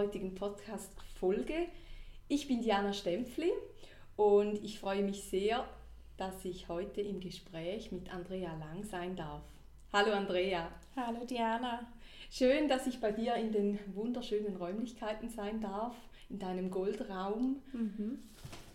[0.00, 1.66] Heutigen Podcast-Folge.
[2.26, 3.52] Ich bin Diana Stempfli
[4.16, 5.68] und ich freue mich sehr,
[6.16, 9.42] dass ich heute im Gespräch mit Andrea Lang sein darf.
[9.92, 10.72] Hallo Andrea.
[10.96, 11.86] Hallo Diana.
[12.30, 15.94] Schön, dass ich bei dir in den wunderschönen Räumlichkeiten sein darf,
[16.30, 17.60] in deinem Goldraum.
[17.74, 18.20] Mhm.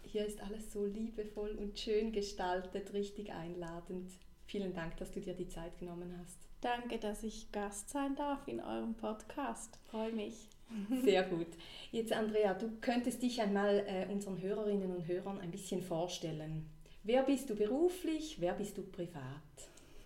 [0.03, 4.11] Hier ist alles so liebevoll und schön gestaltet, richtig einladend.
[4.45, 6.37] Vielen Dank, dass du dir die Zeit genommen hast.
[6.61, 9.79] Danke, dass ich Gast sein darf in eurem Podcast.
[9.89, 10.49] Freue mich.
[11.03, 11.47] Sehr gut.
[11.91, 16.69] Jetzt, Andrea, du könntest dich einmal äh, unseren Hörerinnen und Hörern ein bisschen vorstellen.
[17.03, 18.37] Wer bist du beruflich?
[18.39, 19.21] Wer bist du privat?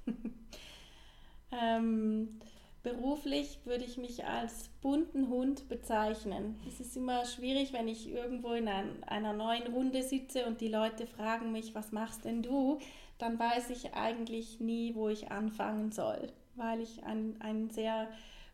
[1.51, 2.39] ähm,
[2.81, 6.57] Beruflich würde ich mich als bunten Hund bezeichnen.
[6.65, 10.69] Es ist immer schwierig, wenn ich irgendwo in ein, einer neuen Runde sitze und die
[10.69, 12.79] Leute fragen mich, was machst denn du?
[13.17, 18.07] Dann weiß ich eigentlich nie, wo ich anfangen soll, weil ich ein, ein sehr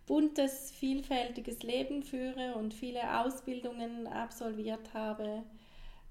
[0.05, 5.43] buntes, vielfältiges Leben führe und viele Ausbildungen absolviert habe.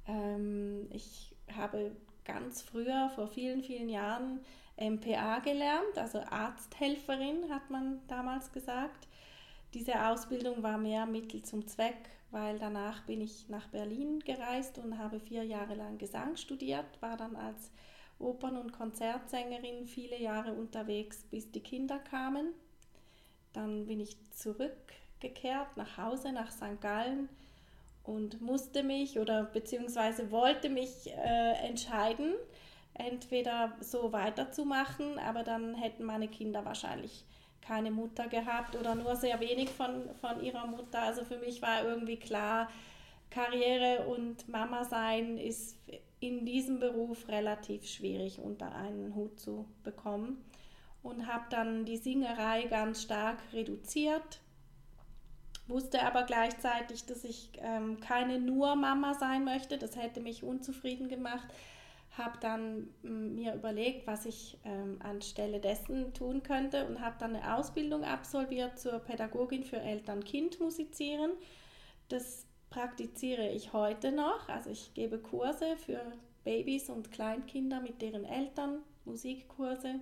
[0.08, 1.92] Ähm, ich habe
[2.24, 4.40] ganz früher, vor vielen, vielen Jahren,
[4.76, 9.06] MPA gelernt, also Arzthelferin hat man damals gesagt.
[9.72, 14.98] Diese Ausbildung war mehr Mittel zum Zweck, weil danach bin ich nach Berlin gereist und
[14.98, 17.70] habe vier Jahre lang Gesang studiert, war dann als
[18.18, 22.54] Opern- und Konzertsängerin viele Jahre unterwegs, bis die Kinder kamen.
[23.54, 26.80] Dann bin ich zurückgekehrt nach Hause, nach St.
[26.80, 27.28] Gallen
[28.02, 32.34] und musste mich oder beziehungsweise wollte mich äh, entscheiden,
[32.92, 37.24] entweder so weiterzumachen, aber dann hätten meine Kinder wahrscheinlich
[37.62, 41.00] keine Mutter gehabt oder nur sehr wenig von, von ihrer Mutter.
[41.00, 42.68] Also für mich war irgendwie klar,
[43.30, 45.76] Karriere und Mama sein ist
[46.20, 50.44] in diesem Beruf relativ schwierig unter einen Hut zu bekommen
[51.04, 54.40] und habe dann die Singerei ganz stark reduziert.
[55.68, 59.78] Wusste aber gleichzeitig, dass ich ähm, keine nur Mama sein möchte.
[59.78, 61.46] Das hätte mich unzufrieden gemacht
[62.16, 67.56] habe dann mir überlegt, was ich ähm, anstelle dessen tun könnte und habe dann eine
[67.56, 71.32] Ausbildung absolviert zur Pädagogin für Eltern-Kind-Musizieren.
[72.08, 74.48] Das praktiziere ich heute noch.
[74.48, 76.00] Also ich gebe Kurse für
[76.44, 80.00] Babys und Kleinkinder mit deren Eltern, Musikkurse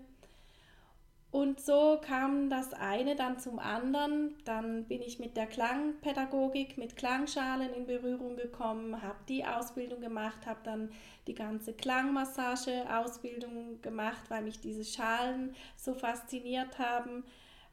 [1.32, 4.34] und so kam das eine dann zum anderen.
[4.44, 10.44] Dann bin ich mit der Klangpädagogik, mit Klangschalen in Berührung gekommen, habe die Ausbildung gemacht,
[10.44, 10.90] habe dann
[11.26, 17.24] die ganze Klangmassage-Ausbildung gemacht, weil mich diese Schalen so fasziniert haben.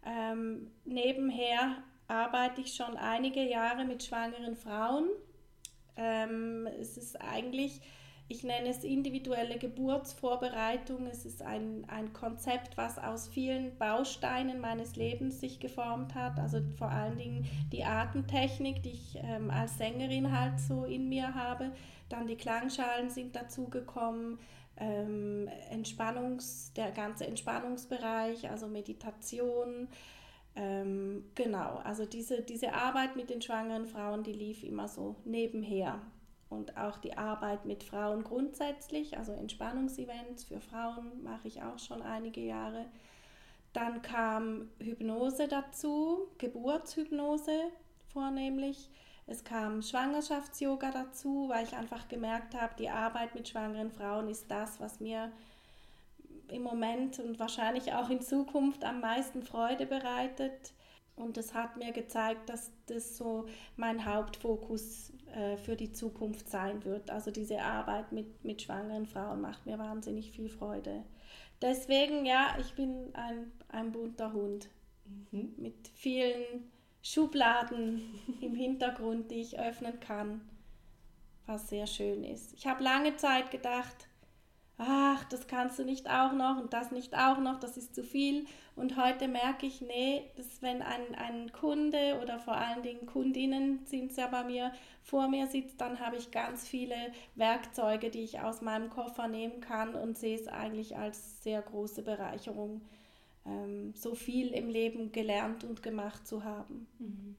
[0.06, 5.10] Ähm, nebenher arbeite ich schon einige Jahre mit schwangeren Frauen.
[5.98, 7.82] Ähm, es ist eigentlich
[8.32, 11.08] ich nenne es individuelle Geburtsvorbereitung.
[11.08, 16.40] Es ist ein, ein Konzept, was aus vielen Bausteinen meines Lebens sich geformt hat.
[16.40, 21.34] Also vor allen Dingen die Atemtechnik, die ich ähm, als Sängerin halt so in mir
[21.34, 21.72] habe.
[22.08, 24.38] Dann die Klangschalen sind dazugekommen.
[24.78, 29.88] Ähm, Entspannungs, der ganze Entspannungsbereich, also Meditation.
[30.56, 36.00] Ähm, genau, also diese, diese Arbeit mit den schwangeren Frauen, die lief immer so nebenher
[36.50, 42.02] und auch die Arbeit mit Frauen grundsätzlich, also Entspannungsevents für Frauen mache ich auch schon
[42.02, 42.86] einige Jahre.
[43.74, 47.70] Dann kam Hypnose dazu, Geburtshypnose
[48.12, 48.90] vornehmlich.
[49.28, 54.50] Es kam Schwangerschafts-Yoga dazu, weil ich einfach gemerkt habe, die Arbeit mit schwangeren Frauen ist
[54.50, 55.32] das, was mir
[56.48, 60.74] im Moment und wahrscheinlich auch in Zukunft am meisten Freude bereitet.
[61.20, 63.46] Und es hat mir gezeigt, dass das so
[63.76, 67.12] mein Hauptfokus äh, für die Zukunft sein wird.
[67.12, 71.04] Also diese Arbeit mit, mit schwangeren Frauen macht mir wahnsinnig viel Freude.
[71.62, 74.70] Deswegen, ja, ich bin ein, ein bunter Hund
[75.32, 75.54] mhm.
[75.58, 76.72] mit vielen
[77.02, 78.02] Schubladen
[78.42, 80.42] im Hintergrund, die ich öffnen kann,
[81.46, 82.54] was sehr schön ist.
[82.54, 84.09] Ich habe lange Zeit gedacht,
[84.80, 88.02] ach, das kannst du nicht auch noch und das nicht auch noch, das ist zu
[88.02, 88.46] viel.
[88.78, 93.86] Und heute merke ich, nee, dass wenn ein, ein Kunde oder vor allen Dingen Kundinnen
[93.86, 94.72] sind es ja bei mir,
[95.04, 96.96] vor mir sitzt, dann habe ich ganz viele
[97.36, 102.02] Werkzeuge, die ich aus meinem Koffer nehmen kann und sehe es eigentlich als sehr große
[102.02, 102.82] Bereicherung,
[103.46, 106.88] ähm, so viel im Leben gelernt und gemacht zu haben.
[107.00, 107.36] Mhm.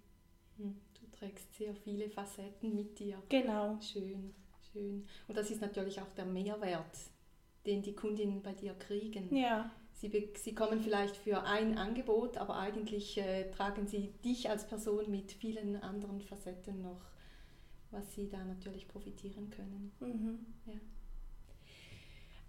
[0.59, 0.77] mhm.
[1.01, 3.17] Du trägst sehr viele Facetten mit dir.
[3.31, 3.79] Genau.
[3.81, 4.35] Schön,
[4.73, 5.07] schön.
[5.27, 6.99] Und das ist natürlich auch der Mehrwert,
[7.67, 9.35] den die Kundinnen bei dir kriegen.
[9.35, 9.71] Ja.
[9.93, 15.11] Sie, sie kommen vielleicht für ein Angebot, aber eigentlich äh, tragen sie dich als Person
[15.11, 17.03] mit vielen anderen Facetten noch,
[17.91, 19.93] was sie da natürlich profitieren können.
[20.01, 20.47] Mhm.
[20.67, 20.81] Ja.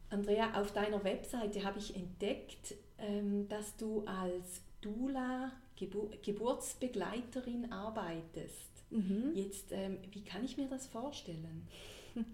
[0.09, 8.83] Andrea, auf deiner Webseite habe ich entdeckt, ähm, dass du als Dula Gebur Geburtsbegleiterin arbeitest.
[8.91, 9.31] Mhm.
[9.33, 11.67] Jetzt, ähm, wie kann ich mir das vorstellen?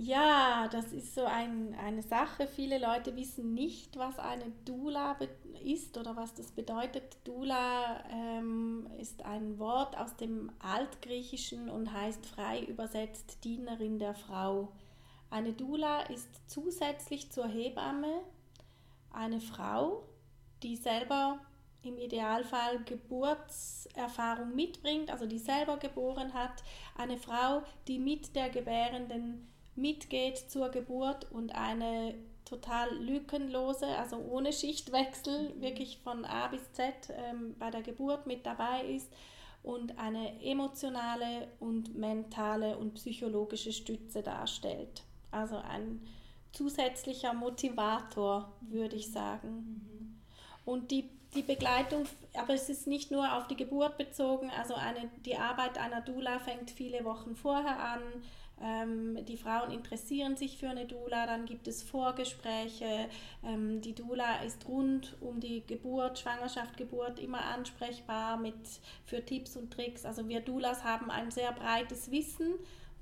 [0.00, 2.46] Ja, das ist so ein, eine Sache.
[2.46, 5.16] Viele Leute wissen nicht, was eine Dula
[5.64, 7.16] ist oder was das bedeutet.
[7.24, 14.68] Dula ähm, ist ein Wort aus dem Altgriechischen und heißt frei übersetzt Dienerin der Frau.
[15.30, 18.22] Eine Dula ist zusätzlich zur Hebamme
[19.10, 20.04] eine Frau,
[20.62, 21.40] die selber
[21.82, 26.62] im Idealfall Geburtserfahrung mitbringt, also die selber geboren hat,
[26.96, 29.48] eine Frau, die mit der Gebärenden
[29.78, 32.14] mitgeht zur Geburt und eine
[32.44, 38.44] total lückenlose, also ohne Schichtwechsel, wirklich von A bis Z ähm, bei der Geburt mit
[38.46, 39.12] dabei ist
[39.62, 45.02] und eine emotionale und mentale und psychologische Stütze darstellt.
[45.30, 46.00] Also ein
[46.52, 49.82] zusätzlicher Motivator, würde ich sagen.
[49.90, 50.20] Mhm.
[50.64, 55.10] Und die, die Begleitung, aber es ist nicht nur auf die Geburt bezogen, also eine,
[55.24, 58.00] die Arbeit einer Dula fängt viele Wochen vorher an,
[58.62, 63.08] ähm, die Frauen interessieren sich für eine Dula, dann gibt es Vorgespräche.
[63.44, 68.56] Ähm, die Dula ist rund um die Geburt, Schwangerschaft, Geburt immer ansprechbar mit,
[69.04, 70.04] für Tipps und Tricks.
[70.04, 72.54] Also wir Dulas haben ein sehr breites Wissen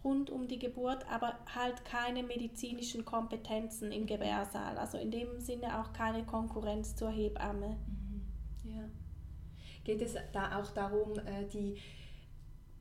[0.04, 4.78] rund um die Geburt, aber halt keine medizinischen Kompetenzen im Gebärsaal.
[4.78, 7.76] Also in dem Sinne auch keine Konkurrenz zur Hebamme.
[7.86, 8.72] Mhm.
[8.72, 8.88] Ja.
[9.84, 11.76] Geht es da auch darum, äh, die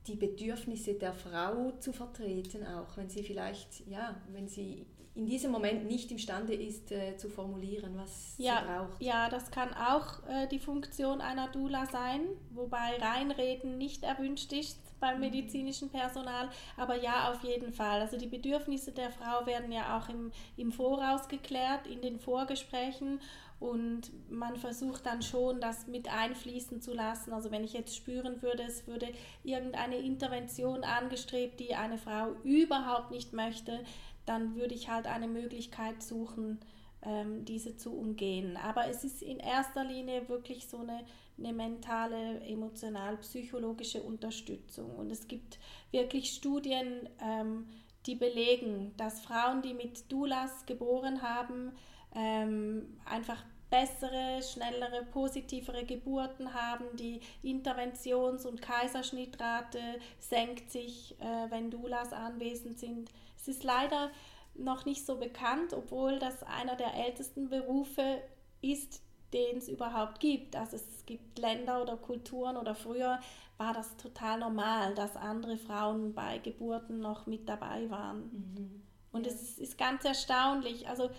[0.06, 4.86] die Bedürfnisse der Frau zu vertreten, auch wenn sie vielleicht, ja, wenn sie
[5.16, 9.02] in diesem Moment nicht imstande ist äh, zu formulieren, was ja, sie braucht.
[9.02, 12.20] Ja, das kann auch äh, die Funktion einer Dula sein,
[12.50, 15.20] wobei Reinreden nicht erwünscht ist beim mhm.
[15.20, 18.00] medizinischen Personal, aber ja, auf jeden Fall.
[18.00, 23.20] Also die Bedürfnisse der Frau werden ja auch im, im Voraus geklärt, in den Vorgesprächen
[23.58, 27.32] und man versucht dann schon, das mit einfließen zu lassen.
[27.32, 29.08] Also wenn ich jetzt spüren würde, es würde
[29.44, 33.82] irgendeine Intervention angestrebt, die eine Frau überhaupt nicht möchte,
[34.26, 36.60] dann würde ich halt eine Möglichkeit suchen,
[37.02, 38.58] ähm, diese zu umgehen.
[38.58, 41.04] Aber es ist in erster Linie wirklich so eine,
[41.38, 44.94] eine mentale, emotional-psychologische Unterstützung.
[44.96, 45.58] Und es gibt
[45.92, 47.68] wirklich Studien, ähm,
[48.06, 51.72] die belegen, dass Frauen, die mit Doulas geboren haben,
[52.14, 56.84] ähm, einfach bessere, schnellere, positivere Geburten haben.
[56.96, 59.80] Die Interventions- und Kaiserschnittrate
[60.18, 63.10] senkt sich, äh, wenn Doulas anwesend sind.
[63.36, 64.10] Es ist leider
[64.54, 68.22] noch nicht so bekannt, obwohl das einer der ältesten Berufe
[68.62, 70.56] ist, den es überhaupt gibt.
[70.56, 73.20] Also es gibt Länder oder Kulturen oder früher
[73.58, 78.18] war das total normal, dass andere Frauen bei Geburten noch mit dabei waren.
[78.32, 78.82] Mhm.
[79.12, 79.32] Und ja.
[79.32, 80.88] es ist ganz erstaunlich.
[80.88, 81.10] Also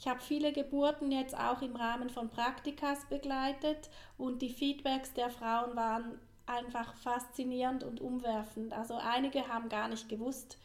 [0.00, 5.28] ich habe viele Geburten jetzt auch im Rahmen von Praktikas begleitet und die Feedbacks der
[5.28, 8.72] Frauen waren einfach faszinierend und umwerfend.
[8.72, 10.56] Also einige haben gar nicht gewusst,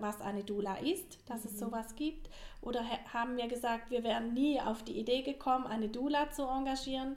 [0.00, 1.50] was eine Dula ist, dass mhm.
[1.50, 2.30] es sowas gibt,
[2.62, 7.16] oder haben mir gesagt, wir wären nie auf die Idee gekommen, eine Dula zu engagieren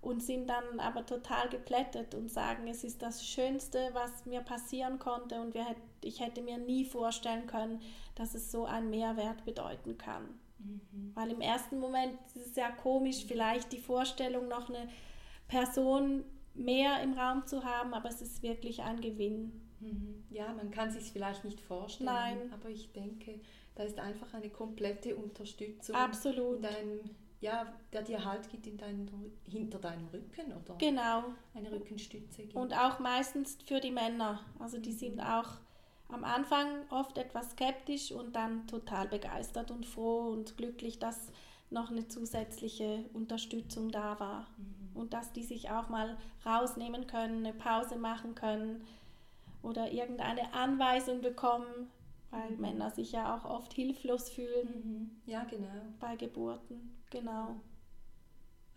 [0.00, 4.98] und sind dann aber total geplättet und sagen, es ist das Schönste, was mir passieren
[4.98, 5.66] konnte und wir,
[6.02, 7.82] ich hätte mir nie vorstellen können,
[8.14, 10.40] dass es so einen Mehrwert bedeuten kann.
[10.64, 11.12] Mhm.
[11.14, 14.88] Weil im ersten Moment ist es ja komisch, vielleicht die Vorstellung, noch eine
[15.48, 16.24] Person
[16.54, 19.52] mehr im Raum zu haben, aber es ist wirklich ein Gewinn.
[19.80, 20.24] Mhm.
[20.30, 22.52] Ja, man kann sich vielleicht nicht vorstellen, Nein.
[22.52, 23.40] aber ich denke,
[23.74, 25.94] da ist einfach eine komplette Unterstützung.
[25.96, 26.62] Absolut.
[26.62, 27.00] Deinem,
[27.40, 29.10] ja, der dir Halt gibt in dein,
[29.48, 31.24] hinter deinem Rücken oder genau.
[31.54, 32.56] eine Rückenstütze gibt.
[32.56, 34.40] Und auch meistens für die Männer.
[34.58, 35.22] Also die sind mhm.
[35.22, 35.48] auch
[36.12, 41.30] am Anfang oft etwas skeptisch und dann total begeistert und froh und glücklich, dass
[41.70, 45.00] noch eine zusätzliche Unterstützung da war mhm.
[45.00, 48.84] und dass die sich auch mal rausnehmen können, eine Pause machen können
[49.62, 51.90] oder irgendeine Anweisung bekommen,
[52.30, 52.60] weil mhm.
[52.60, 54.68] Männer sich ja auch oft hilflos fühlen.
[54.84, 55.10] Mhm.
[55.26, 55.68] Ja, genau.
[56.00, 57.60] Bei Geburten, genau.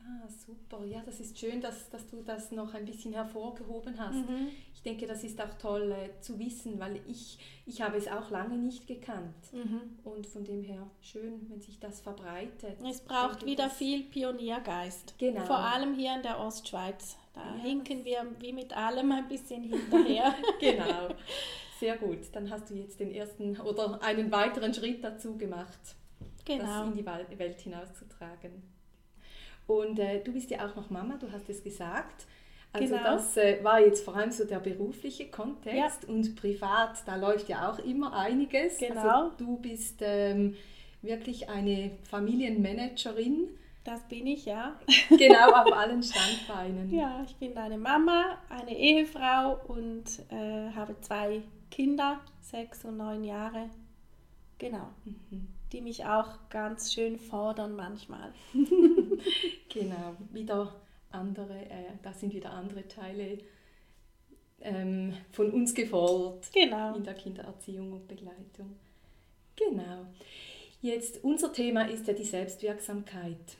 [0.05, 0.83] Ah, super.
[0.85, 4.15] Ja, das ist schön, dass, dass du das noch ein bisschen hervorgehoben hast.
[4.15, 4.49] Mhm.
[4.73, 8.29] Ich denke, das ist auch toll äh, zu wissen, weil ich, ich habe es auch
[8.29, 9.35] lange nicht gekannt.
[9.53, 9.81] Mhm.
[10.03, 12.77] Und von dem her schön, wenn sich das verbreitet.
[12.83, 15.15] Es braucht denke, wieder viel Pioniergeist.
[15.17, 15.45] Genau.
[15.45, 17.17] Vor allem hier in der Ostschweiz.
[17.33, 17.61] Da ja.
[17.61, 20.35] hinken wir wie mit allem ein bisschen hinterher.
[20.59, 21.15] genau.
[21.79, 22.19] Sehr gut.
[22.33, 25.79] Dann hast du jetzt den ersten oder einen weiteren Schritt dazu gemacht,
[26.45, 26.63] genau.
[26.63, 28.72] das in die Welt hinauszutragen.
[29.67, 32.25] Und äh, du bist ja auch noch Mama, du hast es gesagt.
[32.73, 33.03] Also genau.
[33.03, 36.09] das äh, war jetzt vor allem so der berufliche Kontext ja.
[36.09, 38.79] und privat, da läuft ja auch immer einiges.
[38.79, 38.99] Genau.
[38.99, 40.55] Also du bist ähm,
[41.03, 43.49] wirklich eine Familienmanagerin.
[43.83, 44.79] Das bin ich, ja.
[45.09, 46.91] Genau, auf allen Standbeinen.
[46.91, 53.23] Ja, ich bin eine Mama, eine Ehefrau und äh, habe zwei Kinder, sechs und neun
[53.23, 53.69] Jahre.
[54.57, 54.89] Genau.
[55.05, 58.31] Mhm die mich auch ganz schön fordern manchmal.
[59.69, 60.75] genau, wieder
[61.11, 63.37] andere, äh, da sind wieder andere Teile
[64.61, 66.95] ähm, von uns gefordert genau.
[66.95, 68.75] in der Kindererziehung und Begleitung.
[69.55, 70.07] Genau.
[70.81, 73.57] Jetzt, unser Thema ist ja die Selbstwirksamkeit.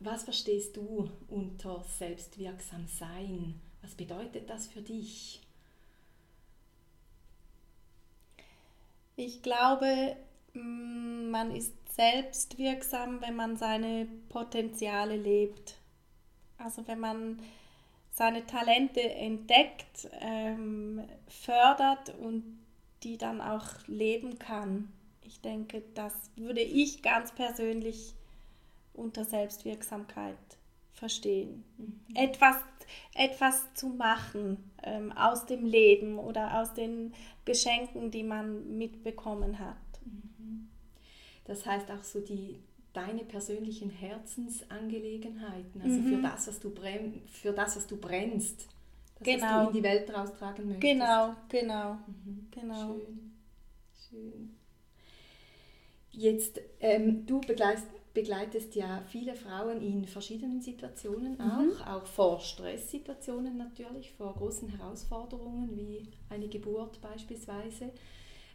[0.00, 3.54] Was verstehst du unter selbstwirksam sein?
[3.82, 5.40] Was bedeutet das für dich?
[9.16, 10.16] Ich glaube,
[10.62, 15.76] man ist selbstwirksam, wenn man seine Potenziale lebt.
[16.58, 17.40] Also wenn man
[18.10, 22.58] seine Talente entdeckt, ähm, fördert und
[23.02, 24.92] die dann auch leben kann.
[25.22, 28.14] Ich denke, das würde ich ganz persönlich
[28.94, 30.36] unter Selbstwirksamkeit
[30.92, 31.64] verstehen.
[31.76, 32.00] Mhm.
[32.14, 32.56] Etwas,
[33.14, 39.76] etwas zu machen ähm, aus dem Leben oder aus den Geschenken, die man mitbekommen hat.
[41.48, 42.60] Das heißt auch so die
[42.92, 46.16] deine persönlichen Herzensangelegenheiten, also mhm.
[46.16, 48.66] für das, was du brenn, für das, was du brennst,
[49.18, 49.34] das, genau.
[49.34, 49.68] was du genau.
[49.68, 50.92] in die Welt raustragen möchtest.
[50.92, 52.48] Genau, genau, mhm.
[52.50, 52.94] genau.
[52.94, 53.32] Schön,
[54.08, 54.56] schön.
[56.10, 61.40] Jetzt, ähm, du begleitest, begleitest ja viele Frauen in verschiedenen Situationen mhm.
[61.80, 67.92] auch, auch vor Stresssituationen natürlich, vor großen Herausforderungen wie eine Geburt beispielsweise.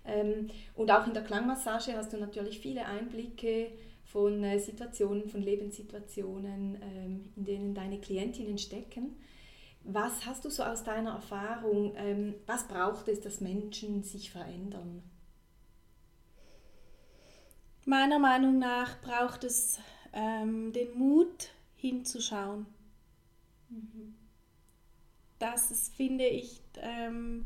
[0.06, 3.72] Ähm, und auch in der Klangmassage hast du natürlich viele Einblicke
[4.06, 9.16] von äh, Situationen, von Lebenssituationen, ähm, in denen deine Klientinnen stecken.
[9.84, 15.04] Was hast du so aus deiner Erfahrung, ähm, was braucht es, dass Menschen sich verändern?
[17.86, 19.80] Meiner Meinung nach braucht es
[20.14, 22.66] ähm, den Mut hinzuschauen.
[23.70, 24.16] Mhm.
[25.38, 27.46] Das ist, finde ich, ähm,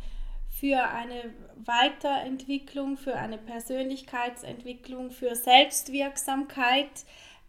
[0.60, 6.90] für eine Weiterentwicklung, für eine Persönlichkeitsentwicklung, für Selbstwirksamkeit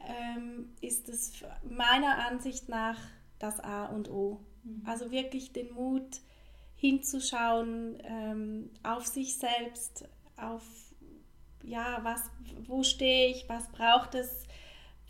[0.01, 2.99] ähm, ist es meiner Ansicht nach
[3.39, 4.41] das A und O.
[4.63, 4.83] Mhm.
[4.85, 6.21] Also wirklich den Mut
[6.77, 10.63] hinzuschauen ähm, auf sich selbst, auf
[11.63, 12.31] ja, was,
[12.67, 14.45] wo stehe ich, was braucht es,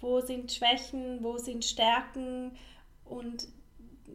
[0.00, 2.52] wo sind Schwächen, wo sind Stärken
[3.04, 3.48] und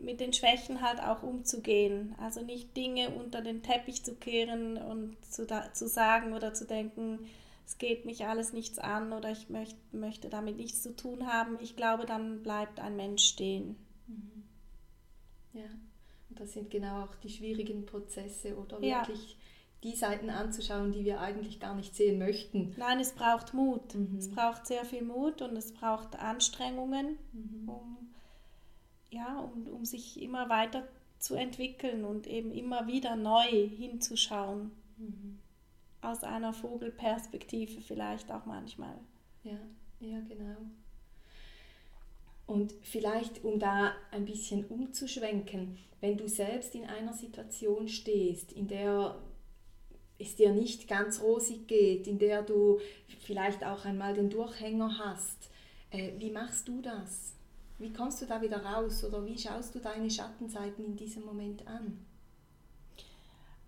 [0.03, 2.15] mit den Schwächen halt auch umzugehen.
[2.19, 6.65] Also nicht Dinge unter den Teppich zu kehren und zu, da, zu sagen oder zu
[6.65, 7.19] denken,
[7.65, 11.57] es geht mich alles nichts an oder ich möcht, möchte damit nichts zu tun haben.
[11.61, 13.77] Ich glaube, dann bleibt ein Mensch stehen.
[14.07, 14.43] Mhm.
[15.53, 15.69] Ja,
[16.29, 19.07] und das sind genau auch die schwierigen Prozesse oder ja.
[19.07, 19.37] wirklich
[19.83, 22.73] die Seiten anzuschauen, die wir eigentlich gar nicht sehen möchten.
[22.77, 23.93] Nein, es braucht Mut.
[23.95, 24.17] Mhm.
[24.17, 27.69] Es braucht sehr viel Mut und es braucht Anstrengungen, mhm.
[27.69, 28.12] um
[29.13, 30.87] ja, um, um sich immer weiter
[31.19, 34.71] zu entwickeln und eben immer wieder neu hinzuschauen.
[34.97, 35.39] Mhm.
[36.01, 38.97] Aus einer Vogelperspektive vielleicht auch manchmal.
[39.43, 39.57] Ja,
[40.01, 40.57] ja, genau.
[42.45, 48.67] Und vielleicht, um da ein bisschen umzuschwenken, wenn du selbst in einer Situation stehst, in
[48.67, 49.15] der
[50.19, 52.79] es dir nicht ganz rosig geht, in der du
[53.19, 55.49] vielleicht auch einmal den Durchhänger hast,
[55.91, 57.33] äh, wie machst du das?
[57.79, 61.67] Wie kommst du da wieder raus oder wie schaust du deine Schattenseiten in diesem Moment
[61.67, 62.05] an?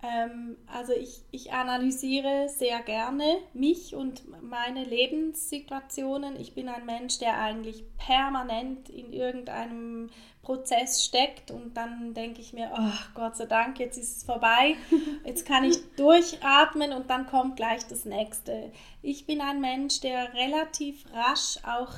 [0.06, 6.40] Ähm, also ich, ich analysiere sehr gerne mich und meine Lebenssituationen.
[6.40, 10.10] Ich bin ein Mensch, der eigentlich permanent in irgendeinem
[10.42, 14.76] Prozess steckt und dann denke ich mir, oh Gott sei Dank, jetzt ist es vorbei,
[15.26, 18.72] jetzt kann ich durchatmen und dann kommt gleich das nächste.
[19.02, 21.94] Ich bin ein Mensch, der relativ rasch auch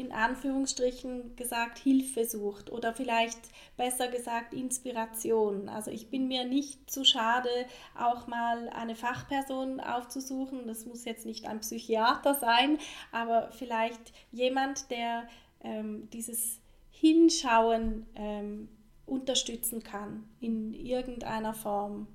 [0.00, 3.38] in Anführungsstrichen gesagt Hilfe sucht oder vielleicht
[3.76, 5.68] besser gesagt Inspiration.
[5.68, 7.50] Also ich bin mir nicht zu schade,
[7.98, 10.66] auch mal eine Fachperson aufzusuchen.
[10.66, 12.78] Das muss jetzt nicht ein Psychiater sein,
[13.12, 15.28] aber vielleicht jemand, der
[15.62, 18.70] ähm, dieses Hinschauen ähm,
[19.04, 22.06] unterstützen kann in irgendeiner Form.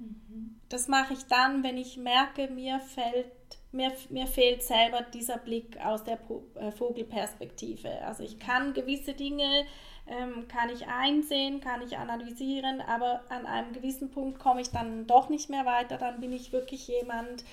[0.00, 0.60] Mhm.
[0.68, 3.30] Das mache ich dann, wenn ich merke, mir fällt
[3.74, 6.18] mir, mir fehlt selber dieser Blick aus der
[6.54, 8.02] äh, Vogelperspektive.
[8.02, 9.66] Also ich kann gewisse Dinge,
[10.06, 15.06] ähm, kann ich einsehen, kann ich analysieren, aber an einem gewissen Punkt komme ich dann
[15.06, 15.98] doch nicht mehr weiter.
[15.98, 17.44] Dann bin ich wirklich jemand,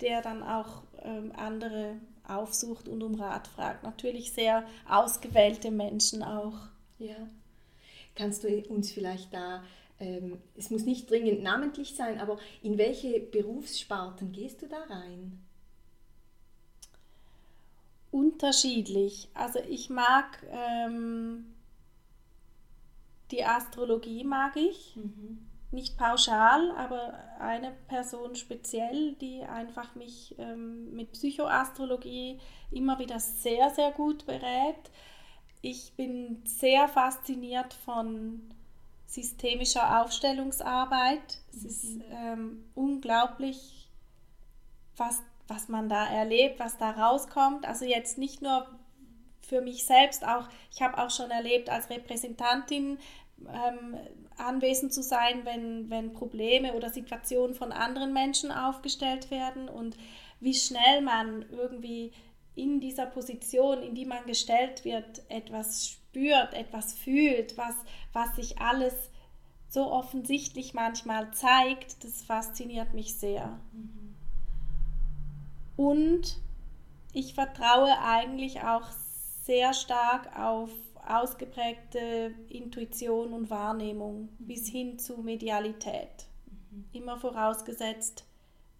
[0.00, 3.82] der dann auch ähm, andere aufsucht und um Rat fragt.
[3.82, 6.56] Natürlich sehr ausgewählte Menschen auch.
[6.98, 7.28] Ja.
[8.14, 9.64] Kannst du uns vielleicht da,
[9.98, 15.44] ähm, es muss nicht dringend namentlich sein, aber in welche Berufssparten gehst du da rein?
[18.14, 19.28] Unterschiedlich.
[19.34, 21.46] Also ich mag ähm,
[23.32, 24.94] die Astrologie mag ich.
[24.94, 25.46] Mhm.
[25.72, 32.38] Nicht pauschal, aber eine Person speziell, die einfach mich ähm, mit Psychoastrologie
[32.70, 34.92] immer wieder sehr, sehr gut berät.
[35.62, 38.42] Ich bin sehr fasziniert von
[39.06, 41.40] systemischer Aufstellungsarbeit.
[41.50, 41.68] Es mhm.
[41.68, 43.88] ist ähm, unglaublich,
[44.96, 47.66] was was man da erlebt, was da rauskommt.
[47.66, 48.66] Also jetzt nicht nur
[49.40, 52.98] für mich selbst, auch ich habe auch schon erlebt, als Repräsentantin
[53.40, 53.96] ähm,
[54.36, 59.96] anwesend zu sein, wenn, wenn Probleme oder Situationen von anderen Menschen aufgestellt werden und
[60.40, 62.12] wie schnell man irgendwie
[62.54, 67.74] in dieser Position, in die man gestellt wird, etwas spürt, etwas fühlt, was,
[68.12, 68.94] was sich alles
[69.68, 73.58] so offensichtlich manchmal zeigt, das fasziniert mich sehr.
[73.72, 74.13] Mhm.
[75.76, 76.38] Und
[77.12, 78.88] ich vertraue eigentlich auch
[79.42, 80.70] sehr stark auf
[81.06, 86.26] ausgeprägte Intuition und Wahrnehmung bis hin zu Medialität.
[86.46, 86.84] Mhm.
[86.92, 88.24] Immer vorausgesetzt,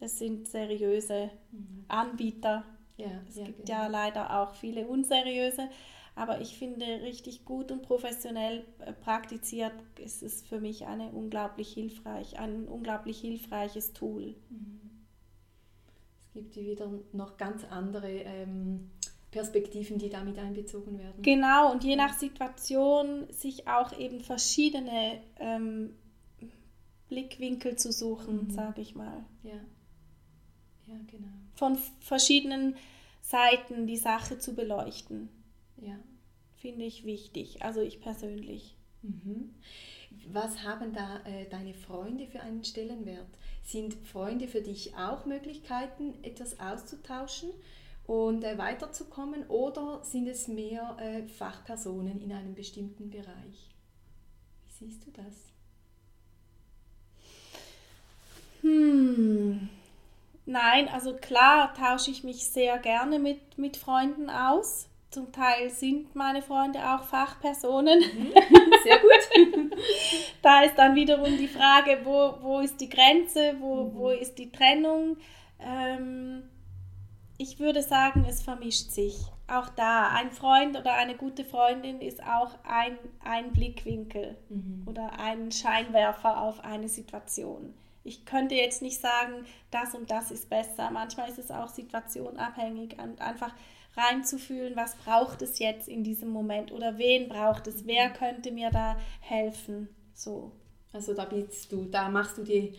[0.01, 1.85] es sind seriöse mhm.
[1.89, 2.65] Anbieter.
[2.97, 3.81] Ja, es ja, gibt genau.
[3.81, 5.69] ja leider auch viele unseriöse,
[6.15, 11.73] aber ich finde richtig gut und professionell äh, praktiziert ist es für mich eine unglaublich
[11.73, 14.37] hilfreich, ein unglaublich hilfreiches Tool.
[14.49, 14.84] Mhm
[16.35, 18.91] gibt es wieder noch ganz andere ähm,
[19.31, 21.23] Perspektiven, die damit einbezogen werden.
[21.23, 25.95] Genau, und je nach Situation sich auch eben verschiedene ähm,
[27.09, 28.51] Blickwinkel zu suchen, mhm.
[28.51, 29.25] sage ich mal.
[29.43, 29.61] Ja.
[30.87, 31.33] ja, genau.
[31.55, 32.77] Von verschiedenen
[33.23, 35.29] Seiten die Sache zu beleuchten.
[35.79, 35.99] Ja.
[36.57, 38.77] Finde ich wichtig, also ich persönlich.
[39.03, 39.55] Mhm.
[40.29, 43.29] Was haben da äh, deine Freunde für einen Stellenwert?
[43.63, 47.51] Sind Freunde für dich auch Möglichkeiten, etwas auszutauschen
[48.07, 53.71] und äh, weiterzukommen oder sind es mehr äh, Fachpersonen in einem bestimmten Bereich?
[54.67, 55.35] Wie siehst du das?
[58.63, 59.69] Hm.
[60.47, 64.89] Nein, also klar tausche ich mich sehr gerne mit, mit Freunden aus.
[65.15, 68.01] Zum Teil sind meine Freunde auch Fachpersonen.
[68.01, 68.33] Mhm.
[68.83, 69.73] Sehr gut.
[70.43, 73.95] da ist dann wiederum die Frage, wo, wo ist die Grenze, wo, mhm.
[73.95, 75.17] wo ist die Trennung.
[75.61, 76.43] Ähm,
[77.39, 79.15] ich würde sagen, es vermischt sich.
[79.47, 84.83] Auch da, ein Freund oder eine gute Freundin ist auch ein, ein Blickwinkel mhm.
[84.87, 87.73] oder ein Scheinwerfer auf eine Situation.
[88.03, 90.91] Ich könnte jetzt nicht sagen, das und das ist besser.
[90.91, 93.55] Manchmal ist es auch situationabhängig und einfach
[93.97, 98.71] reinzufühlen, was braucht es jetzt in diesem Moment oder wen braucht es, wer könnte mir
[98.71, 99.89] da helfen.
[100.13, 100.53] So.
[100.93, 102.73] Also da bist du, da machst du dir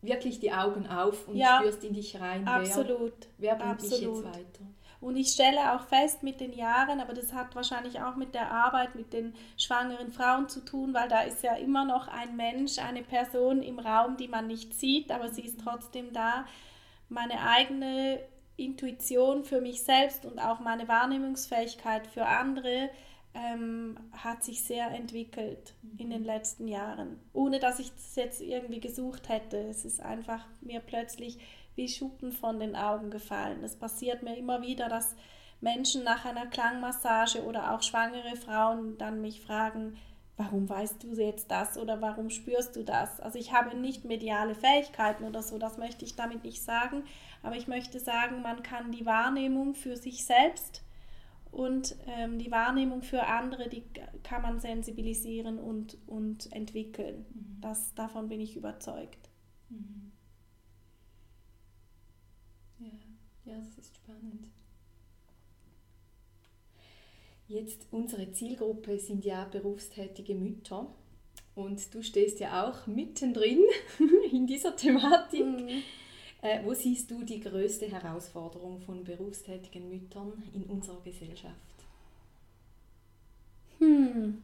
[0.00, 2.46] wirklich die Augen auf und ja, spürst in dich rein.
[2.46, 3.12] Absolut.
[3.36, 4.24] Wer, wer bringt absolut.
[4.24, 4.64] mich jetzt weiter?
[5.00, 8.50] Und ich stelle auch fest mit den Jahren, aber das hat wahrscheinlich auch mit der
[8.50, 12.78] Arbeit mit den schwangeren Frauen zu tun, weil da ist ja immer noch ein Mensch,
[12.78, 16.46] eine Person im Raum, die man nicht sieht, aber sie ist trotzdem da.
[17.08, 18.18] Meine eigene
[18.58, 22.90] Intuition für mich selbst und auch meine Wahrnehmungsfähigkeit für andere
[23.34, 25.98] ähm, hat sich sehr entwickelt mhm.
[25.98, 29.58] in den letzten Jahren, ohne dass ich das jetzt irgendwie gesucht hätte.
[29.58, 31.38] Es ist einfach mir plötzlich
[31.76, 33.62] wie Schuppen von den Augen gefallen.
[33.62, 35.14] Es passiert mir immer wieder, dass
[35.60, 39.96] Menschen nach einer Klangmassage oder auch schwangere Frauen dann mich fragen,
[40.36, 43.20] warum weißt du jetzt das oder warum spürst du das?
[43.20, 47.04] Also ich habe nicht mediale Fähigkeiten oder so, das möchte ich damit nicht sagen,
[47.42, 50.82] aber ich möchte sagen, man kann die Wahrnehmung für sich selbst
[51.50, 53.82] und ähm, die Wahrnehmung für andere, die
[54.22, 57.26] kann man sensibilisieren und, und entwickeln.
[57.30, 57.60] Mhm.
[57.60, 59.30] Das, davon bin ich überzeugt.
[59.70, 60.12] Mhm.
[62.78, 64.48] Ja, ja, das ist spannend.
[67.48, 70.94] Jetzt unsere Zielgruppe sind ja berufstätige Mütter
[71.54, 73.60] und du stehst ja auch mittendrin
[74.32, 75.46] in dieser Thematik.
[75.46, 75.82] Mhm.
[76.40, 81.54] Äh, wo siehst du die größte Herausforderung von berufstätigen Müttern in unserer Gesellschaft?
[83.78, 84.42] Hm.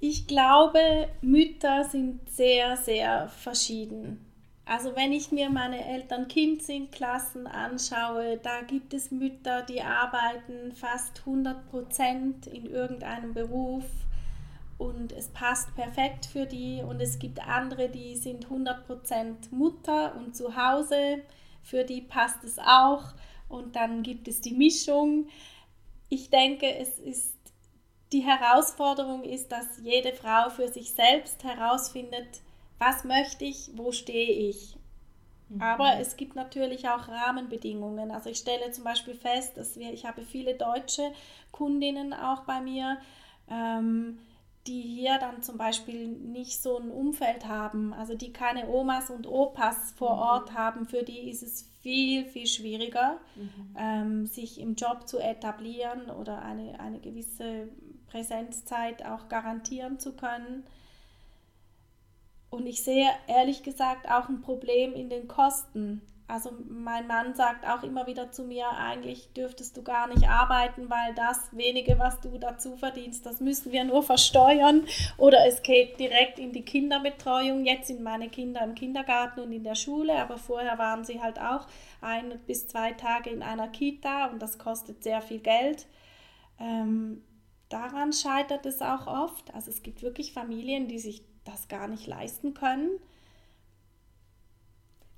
[0.00, 4.24] Ich glaube, Mütter sind sehr, sehr verschieden.
[4.64, 11.70] Also wenn ich mir meine Eltern-Kind-Klassen anschaue, da gibt es Mütter, die arbeiten fast 100
[11.70, 13.84] Prozent in irgendeinem Beruf
[14.78, 20.14] und es passt perfekt für die und es gibt andere, die sind 100 Prozent Mutter
[20.16, 21.22] und zu Hause,
[21.62, 23.02] für die passt es auch
[23.48, 25.28] und dann gibt es die Mischung.
[26.08, 27.34] Ich denke, es ist
[28.12, 32.40] die Herausforderung ist, dass jede Frau für sich selbst herausfindet,
[32.78, 34.76] was möchte ich, wo stehe ich.
[35.48, 35.60] Mhm.
[35.60, 38.10] Aber es gibt natürlich auch Rahmenbedingungen.
[38.10, 41.12] Also ich stelle zum Beispiel fest, dass wir, ich habe viele deutsche
[41.52, 42.98] Kundinnen auch bei mir,
[43.50, 44.18] ähm,
[44.68, 49.26] die hier dann zum Beispiel nicht so ein Umfeld haben, also die keine Omas und
[49.26, 50.22] Opas vor mhm.
[50.22, 53.76] Ort haben, für die ist es viel, viel schwieriger, mhm.
[53.76, 57.68] ähm, sich im Job zu etablieren oder eine, eine gewisse
[58.08, 60.64] Präsenzzeit auch garantieren zu können.
[62.50, 66.02] Und ich sehe ehrlich gesagt auch ein Problem in den Kosten.
[66.30, 70.90] Also mein Mann sagt auch immer wieder zu mir, eigentlich dürftest du gar nicht arbeiten,
[70.90, 74.86] weil das wenige, was du dazu verdienst, das müssen wir nur versteuern
[75.16, 77.64] oder es geht direkt in die Kinderbetreuung.
[77.64, 81.40] Jetzt sind meine Kinder im Kindergarten und in der Schule, aber vorher waren sie halt
[81.40, 81.66] auch
[82.02, 85.86] ein bis zwei Tage in einer Kita und das kostet sehr viel Geld.
[86.60, 87.22] Ähm,
[87.70, 89.54] daran scheitert es auch oft.
[89.54, 92.90] Also es gibt wirklich Familien, die sich das gar nicht leisten können.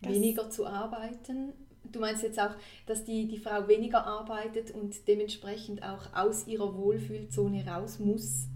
[0.00, 1.52] Weniger zu arbeiten.
[1.84, 2.54] Du meinst jetzt auch,
[2.86, 8.46] dass die, die Frau weniger arbeitet und dementsprechend auch aus ihrer Wohlfühlzone raus muss?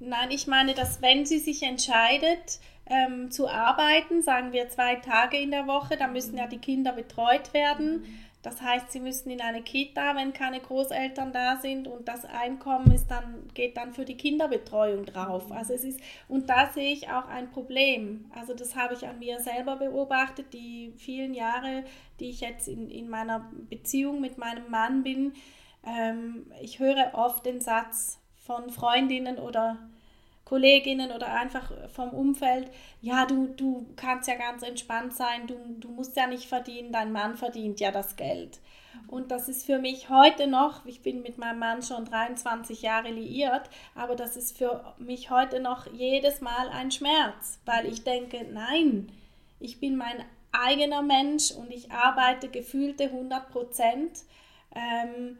[0.00, 5.38] Nein, ich meine, dass wenn sie sich entscheidet ähm, zu arbeiten, sagen wir zwei Tage
[5.38, 8.04] in der Woche, dann müssen ja die Kinder betreut werden.
[8.44, 12.92] Das heißt, sie müssen in eine Kita, wenn keine Großeltern da sind und das Einkommen
[12.92, 15.50] ist dann, geht dann für die Kinderbetreuung drauf.
[15.50, 18.26] Also es ist, und da sehe ich auch ein Problem.
[18.34, 21.84] Also das habe ich an mir selber beobachtet, die vielen Jahre,
[22.20, 25.32] die ich jetzt in, in meiner Beziehung mit meinem Mann bin.
[25.86, 29.78] Ähm, ich höre oft den Satz von Freundinnen oder
[30.44, 35.88] Kolleginnen oder einfach vom Umfeld, ja, du, du kannst ja ganz entspannt sein, du, du
[35.88, 38.60] musst ja nicht verdienen, dein Mann verdient ja das Geld.
[39.08, 43.10] Und das ist für mich heute noch, ich bin mit meinem Mann schon 23 Jahre
[43.10, 48.46] liiert, aber das ist für mich heute noch jedes Mal ein Schmerz, weil ich denke,
[48.50, 49.10] nein,
[49.60, 54.20] ich bin mein eigener Mensch und ich arbeite gefühlte 100 Prozent.
[54.74, 55.38] Ähm,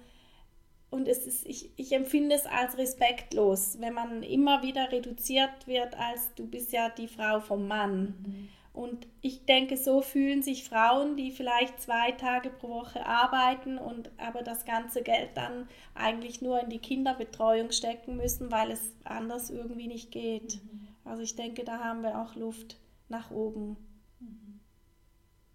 [0.95, 5.99] und es ist, ich, ich empfinde es als respektlos, wenn man immer wieder reduziert wird
[5.99, 8.15] als du bist ja die Frau vom Mann.
[8.25, 8.49] Mhm.
[8.73, 14.13] Und ich denke, so fühlen sich Frauen, die vielleicht zwei Tage pro Woche arbeiten und
[14.19, 19.51] aber das ganze Geld dann eigentlich nur in die Kinderbetreuung stecken müssen, weil es anders
[19.51, 20.63] irgendwie nicht geht.
[20.63, 20.89] Mhm.
[21.05, 22.77] Also ich denke, da haben wir auch Luft
[23.09, 23.77] nach oben.
[24.21, 24.61] Mhm.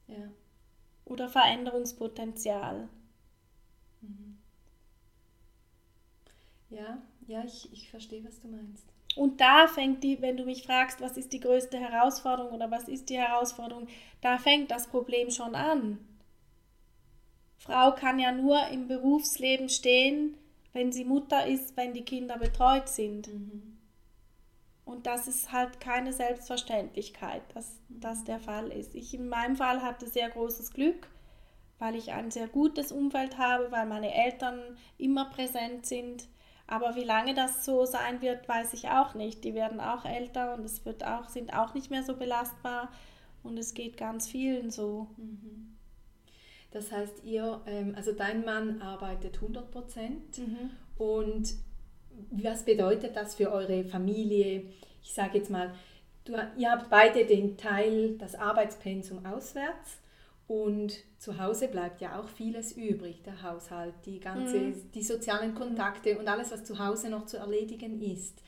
[0.07, 0.31] Ja.
[1.05, 2.89] Oder Veränderungspotenzial.
[6.69, 8.85] Ja, ja, ich, ich verstehe, was du meinst.
[9.15, 12.87] Und da fängt die, wenn du mich fragst, was ist die größte Herausforderung oder was
[12.87, 13.87] ist die Herausforderung,
[14.21, 15.99] da fängt das Problem schon an.
[17.57, 20.37] Frau kann ja nur im Berufsleben stehen,
[20.73, 23.27] wenn sie Mutter ist, wenn die Kinder betreut sind.
[23.27, 23.77] Mhm.
[24.85, 28.95] Und das ist halt keine Selbstverständlichkeit, dass das der Fall ist.
[28.95, 31.07] Ich in meinem Fall hatte sehr großes Glück,
[31.77, 36.27] weil ich ein sehr gutes Umfeld habe, weil meine Eltern immer präsent sind
[36.69, 39.43] aber wie lange das so sein wird, weiß ich auch nicht.
[39.43, 42.91] Die werden auch älter und es wird auch, sind auch nicht mehr so belastbar
[43.41, 45.07] und es geht ganz vielen so.
[45.17, 45.75] Mhm.
[46.71, 50.69] Das heißt, ihr, ähm, also dein Mann arbeitet 100 Prozent mhm.
[50.99, 51.55] und
[52.29, 54.65] was bedeutet das für eure Familie?
[55.01, 55.73] Ich sage jetzt mal,
[56.25, 59.97] du, ihr habt beide den Teil, das Arbeitspensum auswärts
[60.49, 64.91] und zu Hause bleibt ja auch vieles übrig, der Haushalt, die ganze, mhm.
[64.95, 68.41] die sozialen Kontakte und alles, was zu Hause noch zu erledigen ist.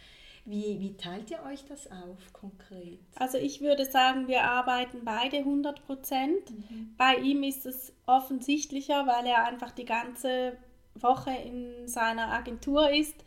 [0.44, 2.98] Wie, wie teilt ihr euch das auf konkret?
[3.14, 6.50] Also ich würde sagen, wir arbeiten beide 100 Prozent.
[6.50, 6.96] Mhm.
[6.98, 10.58] Bei ihm ist es offensichtlicher, weil er einfach die ganze
[10.96, 13.24] Woche in seiner Agentur ist.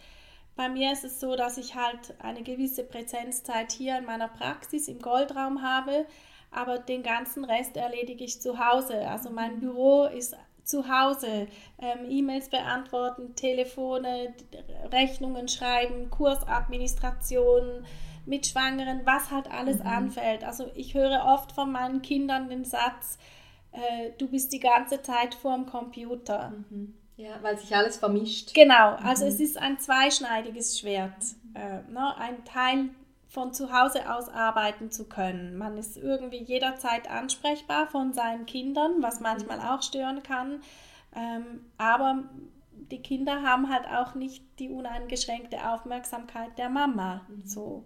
[0.56, 4.88] Bei mir ist es so, dass ich halt eine gewisse Präsenzzeit hier in meiner Praxis
[4.88, 6.06] im Goldraum habe,
[6.54, 9.06] aber den ganzen Rest erledige ich zu Hause.
[9.08, 9.60] Also mein mhm.
[9.60, 11.46] Büro ist zu Hause,
[11.78, 14.34] ähm, E-Mails beantworten, Telefone,
[14.90, 17.84] Rechnungen schreiben, Kursadministration
[18.26, 19.86] mit Schwangeren, was halt alles mhm.
[19.86, 20.44] anfällt.
[20.44, 23.18] Also ich höre oft von meinen Kindern den Satz,
[23.72, 26.52] äh, du bist die ganze Zeit vorm Computer.
[26.70, 26.94] Mhm.
[27.16, 28.54] Ja, weil sich alles vermischt.
[28.54, 29.30] Genau, also mhm.
[29.30, 31.14] es ist ein zweischneidiges Schwert.
[31.54, 32.16] Äh, ne?
[32.16, 32.88] Ein Teil
[33.34, 35.58] von zu Hause aus arbeiten zu können.
[35.58, 40.62] Man ist irgendwie jederzeit ansprechbar von seinen Kindern, was manchmal auch stören kann.
[41.16, 42.22] Ähm, aber
[42.70, 47.26] die Kinder haben halt auch nicht die uneingeschränkte Aufmerksamkeit der Mama.
[47.28, 47.44] Mhm.
[47.44, 47.84] So.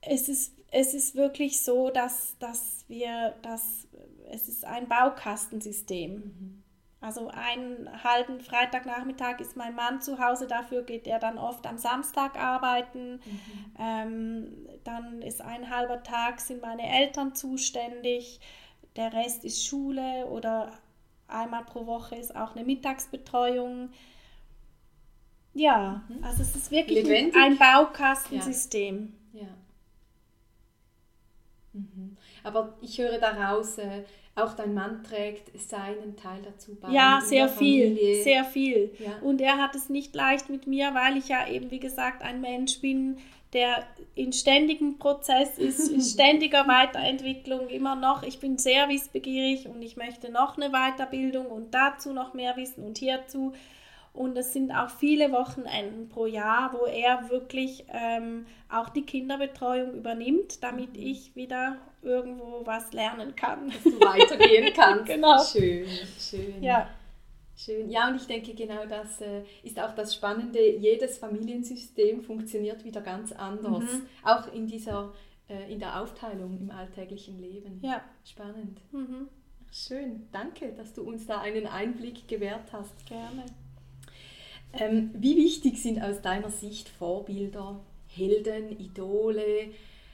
[0.00, 3.86] Es ist, es ist wirklich so, dass, dass wir, dass
[4.30, 6.14] es ist ein Baukastensystem.
[6.14, 6.61] Mhm.
[7.02, 11.76] Also einen halben Freitagnachmittag ist mein Mann zu Hause, dafür geht er dann oft am
[11.76, 13.14] Samstag arbeiten.
[13.14, 13.76] Mhm.
[13.76, 18.40] Ähm, dann ist ein halber Tag, sind meine Eltern zuständig,
[18.94, 20.70] der Rest ist Schule oder
[21.26, 23.90] einmal pro Woche ist auch eine Mittagsbetreuung.
[25.54, 26.22] Ja, mhm.
[26.22, 27.34] also es ist wirklich Lebendig.
[27.36, 29.12] ein Baukastensystem.
[29.32, 29.40] Ja.
[29.40, 29.48] ja.
[31.72, 32.16] Mhm.
[32.44, 34.04] Aber ich höre daraus, äh,
[34.34, 36.90] auch dein Mann trägt seinen Teil dazu bei.
[36.90, 38.90] Ja, sehr viel, sehr viel.
[38.98, 39.18] Ja.
[39.20, 42.40] Und er hat es nicht leicht mit mir, weil ich ja eben, wie gesagt, ein
[42.40, 43.18] Mensch bin,
[43.52, 48.22] der in ständigem Prozess ist, in ständiger Weiterentwicklung immer noch.
[48.22, 52.84] Ich bin sehr wissbegierig und ich möchte noch eine Weiterbildung und dazu noch mehr wissen
[52.84, 53.52] und hierzu.
[54.12, 59.94] Und es sind auch viele Wochenenden pro Jahr, wo er wirklich ähm, auch die Kinderbetreuung
[59.94, 61.02] übernimmt, damit mhm.
[61.02, 63.70] ich wieder irgendwo was lernen kann.
[63.70, 65.06] Dass du weitergehen kannst.
[65.06, 65.42] genau.
[65.42, 65.86] Schön,
[66.18, 66.62] schön.
[66.62, 66.90] Ja.
[67.54, 67.90] Schön.
[67.90, 70.58] Ja, und ich denke, genau das äh, ist auch das Spannende.
[70.58, 73.84] Jedes Familiensystem funktioniert wieder ganz anders.
[73.84, 74.06] Mhm.
[74.24, 75.12] Auch in dieser,
[75.48, 77.78] äh, in der Aufteilung im alltäglichen Leben.
[77.82, 78.02] Ja.
[78.24, 78.80] Spannend.
[78.90, 79.28] Mhm.
[79.70, 80.28] Schön.
[80.32, 83.06] Danke, dass du uns da einen Einblick gewährt hast.
[83.06, 83.44] Gerne.
[84.74, 89.70] Ähm, wie wichtig sind aus deiner Sicht Vorbilder, Helden, Idole,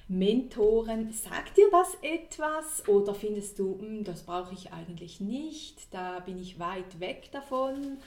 [0.08, 6.20] Mentoren, sagt dir das etwas oder findest du, hm, das brauche ich eigentlich nicht, da
[6.20, 7.98] bin ich weit weg davon?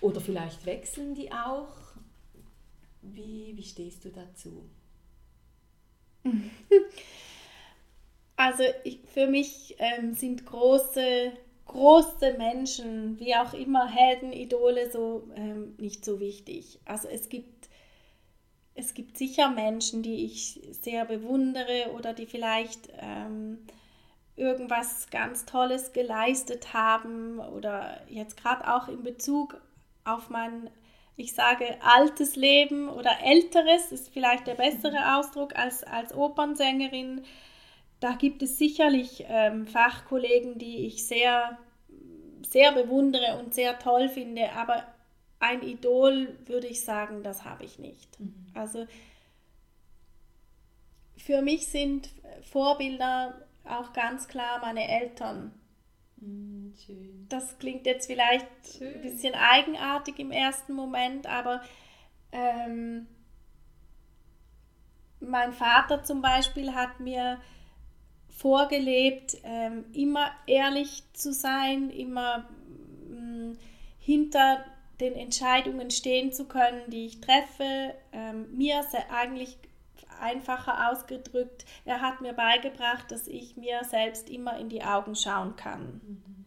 [0.00, 1.68] Oder vielleicht wechseln die auch?
[3.02, 4.64] Wie, wie stehst du dazu?
[8.34, 11.32] Also ich, für mich ähm, sind große,
[11.66, 16.80] große Menschen, wie auch immer Helden, Idole, so ähm, nicht so wichtig.
[16.84, 17.62] Also es gibt
[18.74, 23.58] es gibt sicher Menschen, die ich sehr bewundere oder die vielleicht ähm,
[24.36, 29.60] irgendwas ganz Tolles geleistet haben oder jetzt gerade auch in Bezug
[30.04, 30.70] auf mein,
[31.16, 37.22] ich sage, altes Leben oder älteres, ist vielleicht der bessere Ausdruck als, als Opernsängerin.
[38.02, 41.56] Da gibt es sicherlich ähm, Fachkollegen, die ich sehr,
[42.44, 44.82] sehr bewundere und sehr toll finde, aber
[45.38, 48.18] ein Idol würde ich sagen, das habe ich nicht.
[48.18, 48.46] Mhm.
[48.54, 48.88] Also
[51.16, 52.08] für mich sind
[52.42, 55.52] Vorbilder auch ganz klar meine Eltern.
[56.16, 56.74] Mhm.
[57.28, 58.94] Das klingt jetzt vielleicht schön.
[58.96, 61.62] ein bisschen eigenartig im ersten Moment, aber
[62.32, 63.06] ähm,
[65.20, 67.40] mein Vater zum Beispiel hat mir
[68.36, 72.48] vorgelebt, ähm, immer ehrlich zu sein, immer
[73.08, 73.52] mm,
[73.98, 74.64] hinter
[75.00, 77.94] den Entscheidungen stehen zu können, die ich treffe.
[78.12, 79.58] Ähm, mir eigentlich
[80.20, 85.56] einfacher ausgedrückt, er hat mir beigebracht, dass ich mir selbst immer in die Augen schauen
[85.56, 86.00] kann.
[86.06, 86.44] Mhm.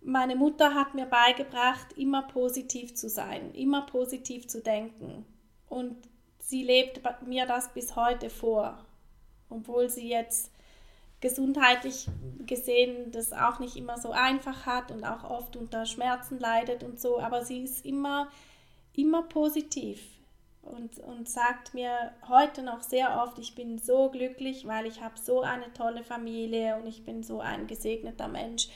[0.00, 5.24] Meine Mutter hat mir beigebracht, immer positiv zu sein, immer positiv zu denken.
[5.68, 5.96] Und
[6.40, 8.84] sie lebt mir das bis heute vor,
[9.48, 10.53] obwohl sie jetzt
[11.24, 12.06] gesundheitlich
[12.44, 17.00] gesehen das auch nicht immer so einfach hat und auch oft unter Schmerzen leidet und
[17.00, 18.28] so, aber sie ist immer,
[18.92, 20.02] immer positiv
[20.60, 25.18] und, und sagt mir heute noch sehr oft, ich bin so glücklich, weil ich habe
[25.18, 28.68] so eine tolle Familie und ich bin so ein gesegneter Mensch.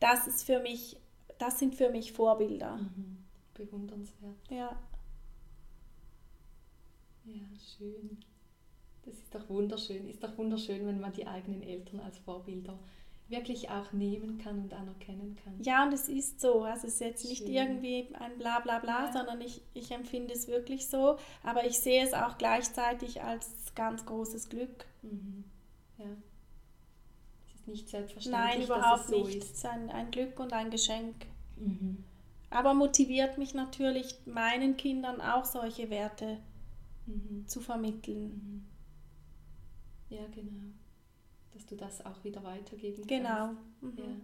[0.00, 0.96] Das ist für mich,
[1.38, 2.78] das sind für mich Vorbilder.
[2.78, 3.18] Mhm.
[3.54, 4.50] Bewundernswert.
[4.50, 4.76] Ja.
[7.26, 7.46] Ja,
[7.78, 8.18] schön.
[9.04, 10.08] Das ist doch wunderschön.
[10.08, 12.78] Ist doch wunderschön, wenn man die eigenen Eltern als Vorbilder
[13.28, 15.54] wirklich auch nehmen kann und anerkennen kann.
[15.62, 16.62] Ja, und es ist so.
[16.62, 17.54] Also es ist jetzt nicht Schön.
[17.54, 19.12] irgendwie ein Bla bla bla, ja.
[19.12, 21.16] sondern ich, ich empfinde es wirklich so.
[21.42, 24.84] Aber ich sehe es auch gleichzeitig als ganz großes Glück.
[25.02, 25.44] Mhm.
[25.98, 26.04] Ja.
[27.46, 28.58] Es ist nicht selbstverständlich.
[28.58, 29.38] Nein, überhaupt so nicht.
[29.38, 29.44] Ist.
[29.44, 31.26] Es ist ein, ein Glück und ein Geschenk.
[31.56, 32.04] Mhm.
[32.50, 36.38] Aber motiviert mich natürlich, meinen Kindern auch solche Werte
[37.06, 37.48] mhm.
[37.48, 38.66] zu vermitteln.
[40.12, 40.72] Ja, genau.
[41.52, 43.28] Dass du das auch wieder weitergeben genau.
[43.28, 43.62] kannst.
[43.80, 43.92] Genau.
[43.92, 43.98] Mhm.
[43.98, 44.16] Ja.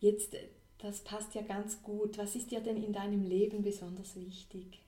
[0.00, 0.36] Jetzt,
[0.78, 2.18] das passt ja ganz gut.
[2.18, 4.80] Was ist dir denn in deinem Leben besonders wichtig?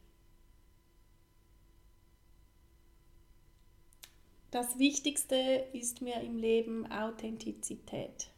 [4.51, 5.37] Das Wichtigste
[5.73, 8.31] ist mir im Leben Authentizität.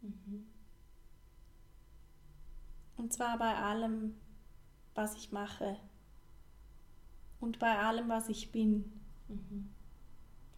[0.00, 0.46] Mhm.
[2.96, 4.16] Und zwar bei allem,
[4.94, 5.78] was ich mache.
[7.40, 9.00] Und bei allem, was ich bin.
[9.28, 9.70] Mhm.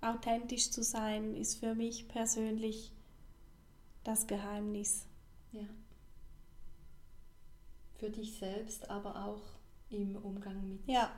[0.01, 2.93] Authentisch zu sein ist für mich persönlich
[4.05, 5.07] das Geheimnis.
[5.53, 5.69] Ja.
[7.99, 9.43] Für dich selbst, aber auch
[9.91, 11.13] im Umgang mit, ja,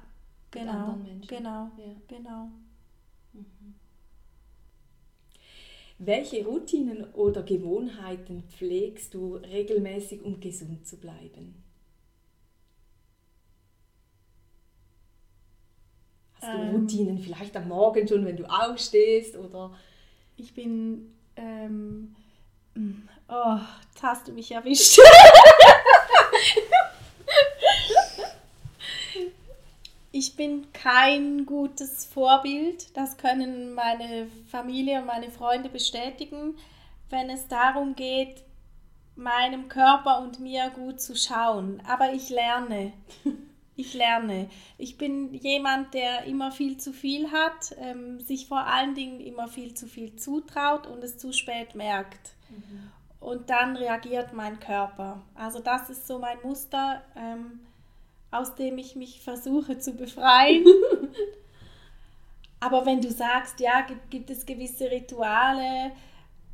[0.50, 1.28] genau, mit anderen Menschen.
[1.28, 1.94] Genau, ja.
[2.08, 2.48] genau.
[3.32, 3.74] Mhm.
[5.98, 11.61] Welche Routinen oder Gewohnheiten pflegst du regelmäßig, um gesund zu bleiben?
[16.42, 19.72] Hast du ähm, Routinen vielleicht am Morgen schon, wenn du aufstehst oder?
[20.36, 22.16] Ich bin, ähm,
[23.28, 24.98] oh, jetzt hast du mich erwischt.
[30.10, 32.96] ich bin kein gutes Vorbild.
[32.96, 36.56] Das können meine Familie und meine Freunde bestätigen,
[37.08, 38.42] wenn es darum geht,
[39.14, 41.80] meinem Körper und mir gut zu schauen.
[41.86, 42.94] Aber ich lerne.
[43.82, 44.48] Ich lerne.
[44.78, 49.48] Ich bin jemand, der immer viel zu viel hat, ähm, sich vor allen Dingen immer
[49.48, 52.30] viel zu viel zutraut und es zu spät merkt.
[52.48, 52.90] Mhm.
[53.18, 55.22] Und dann reagiert mein Körper.
[55.34, 57.02] Also das ist so mein Muster.
[57.16, 57.60] Ähm,
[58.32, 60.64] aus dem ich mich versuche zu befreien.
[62.60, 65.92] Aber wenn du sagst, ja, gibt, gibt es gewisse Rituale,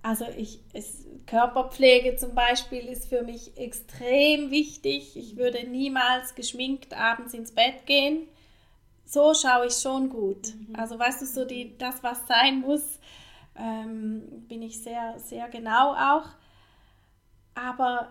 [0.03, 5.17] also ich, es, Körperpflege zum Beispiel ist für mich extrem wichtig.
[5.17, 8.27] Ich würde niemals geschminkt abends ins Bett gehen.
[9.05, 10.55] So schaue ich schon gut.
[10.55, 10.77] Mhm.
[10.77, 12.99] Also weißt du, so die, das, was sein muss,
[13.57, 16.27] ähm, bin ich sehr, sehr genau auch.
[17.55, 18.09] Aber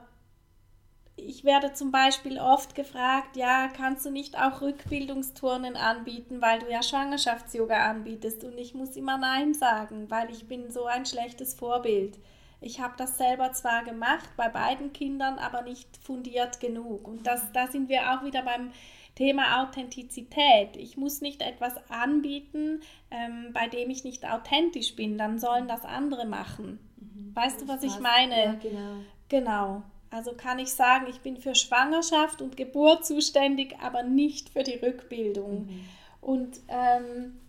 [1.15, 6.69] ich werde zum Beispiel oft gefragt, ja, kannst du nicht auch Rückbildungsturnen anbieten, weil du
[6.69, 8.43] ja Schwangerschafts-Yoga anbietest?
[8.43, 12.19] Und ich muss immer Nein sagen, weil ich bin so ein schlechtes Vorbild.
[12.59, 17.07] Ich habe das selber zwar gemacht bei beiden Kindern, aber nicht fundiert genug.
[17.07, 18.71] Und das, da sind wir auch wieder beim
[19.15, 20.75] Thema Authentizität.
[20.75, 25.17] Ich muss nicht etwas anbieten, ähm, bei dem ich nicht authentisch bin.
[25.17, 26.79] Dann sollen das andere machen.
[26.97, 27.35] Mhm.
[27.35, 28.43] Weißt du, was ich meine?
[28.43, 28.95] Ja, genau.
[29.29, 29.83] Genau.
[30.09, 34.75] Also kann ich sagen, ich bin für Schwangerschaft und Geburt zuständig, aber nicht für die
[34.75, 35.65] Rückbildung.
[35.65, 35.85] Mhm.
[36.21, 37.39] Und ähm,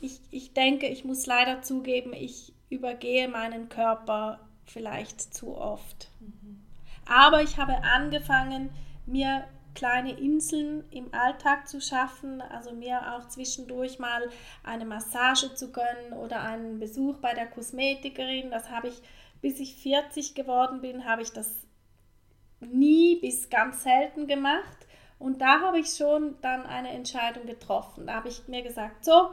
[0.00, 6.08] ich, ich denke, ich muss leider zugeben, ich übergehe meinen Körper vielleicht zu oft.
[6.20, 6.62] Mhm.
[7.06, 8.70] Aber ich habe angefangen,
[9.04, 14.28] mir kleine Inseln im Alltag zu schaffen, also mir auch zwischendurch mal
[14.64, 18.50] eine Massage zu gönnen oder einen Besuch bei der Kosmetikerin.
[18.50, 19.02] Das habe ich
[19.40, 21.50] bis ich 40 geworden bin, habe ich das
[22.60, 24.86] nie bis ganz selten gemacht.
[25.18, 28.06] Und da habe ich schon dann eine Entscheidung getroffen.
[28.06, 29.30] Da habe ich mir gesagt, so,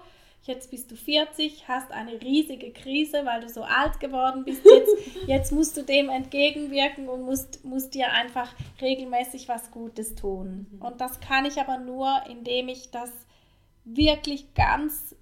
[0.48, 4.66] jetzt bist du 40, hast eine riesige Krise, weil du so alt geworden bist.
[4.66, 4.96] Jetzt,
[5.28, 10.68] jetzt musst du dem entgegenwirken und musst, musst dir einfach regelmäßig was Gutes tun.
[10.72, 10.82] Mhm.
[10.82, 13.12] Und das kann ich aber nur, indem ich das
[13.84, 15.16] wirklich ganz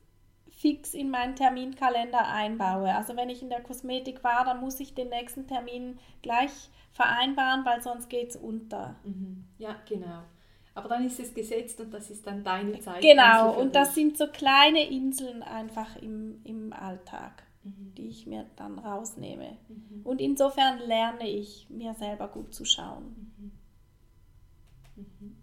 [0.49, 2.95] fix in meinen Terminkalender einbaue.
[2.95, 6.51] Also wenn ich in der Kosmetik war, dann muss ich den nächsten Termin gleich
[6.91, 8.95] vereinbaren, weil sonst geht es unter.
[9.03, 9.43] Mhm.
[9.57, 10.23] Ja, genau.
[10.75, 13.01] Aber dann ist es gesetzt und das ist dann deine Zeit.
[13.01, 17.93] Genau, und das sind so kleine Inseln einfach im, im Alltag, mhm.
[17.97, 19.57] die ich mir dann rausnehme.
[19.69, 20.01] Mhm.
[20.03, 23.31] Und insofern lerne ich, mir selber gut zu schauen.
[23.37, 23.51] Mhm.
[24.97, 25.37] mhm.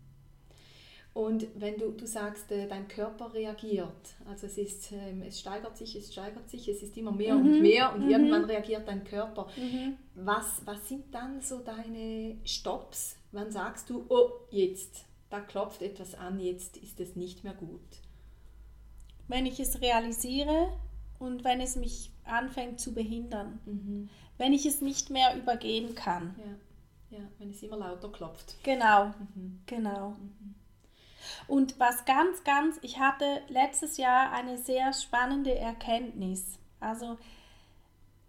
[1.15, 5.77] Und wenn du, du sagst, äh, dein Körper reagiert, also es, ist, ähm, es steigert
[5.77, 7.41] sich, es steigert sich, es ist immer mehr mhm.
[7.41, 8.11] und mehr und mhm.
[8.11, 9.47] irgendwann reagiert dein Körper.
[9.57, 9.99] Mhm.
[10.15, 13.17] Was, was sind dann so deine Stops?
[13.31, 17.81] Wann sagst du, oh, jetzt, da klopft etwas an, jetzt ist es nicht mehr gut?
[19.29, 20.69] Wenn ich es realisiere
[21.19, 23.61] und wenn es mich anfängt zu behindern.
[23.65, 24.11] Mhm.
[24.37, 26.35] Wenn ich es nicht mehr übergehen kann.
[27.11, 28.57] Ja, ja wenn es immer lauter klopft.
[28.63, 29.63] Genau, mhm.
[29.67, 30.11] genau.
[30.11, 30.55] Mhm.
[31.47, 36.59] Und was ganz, ganz, ich hatte letztes Jahr eine sehr spannende Erkenntnis.
[36.81, 37.17] Also,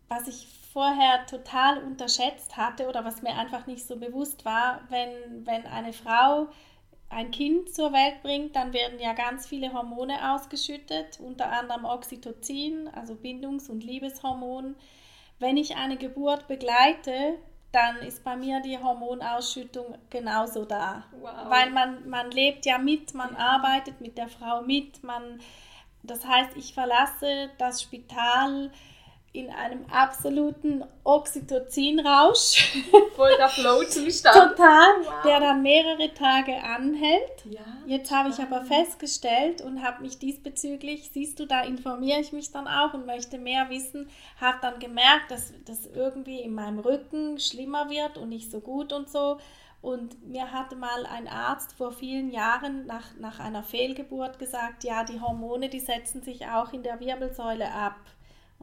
[0.08, 5.45] was ich vorher total unterschätzt hatte oder was mir einfach nicht so bewusst war, wenn,
[5.45, 6.47] wenn eine Frau
[7.14, 12.89] ein Kind zur Welt bringt, dann werden ja ganz viele Hormone ausgeschüttet, unter anderem Oxytocin,
[12.89, 14.76] also Bindungs- und Liebeshormon.
[15.39, 17.38] Wenn ich eine Geburt begleite,
[17.72, 21.05] dann ist bei mir die Hormonausschüttung genauso da.
[21.20, 21.32] Wow.
[21.49, 25.41] Weil man, man lebt ja mit, man arbeitet mit der Frau mit, man,
[26.03, 28.72] das heißt, ich verlasse das Spital
[29.34, 32.72] in einem absoluten Oxytocin-Rausch.
[33.16, 34.36] Voll der Flow-Zustand.
[34.36, 35.24] Total, wow.
[35.26, 37.44] der dann mehrere Tage anhält.
[37.50, 42.32] Ja, Jetzt habe ich aber festgestellt und habe mich diesbezüglich, siehst du, da informiere ich
[42.32, 44.08] mich dann auch und möchte mehr wissen,
[44.40, 48.94] habe dann gemerkt, dass das irgendwie in meinem Rücken schlimmer wird und nicht so gut
[48.94, 49.40] und so.
[49.82, 55.04] Und mir hatte mal ein Arzt vor vielen Jahren nach, nach einer Fehlgeburt gesagt, ja,
[55.04, 57.96] die Hormone, die setzen sich auch in der Wirbelsäule ab.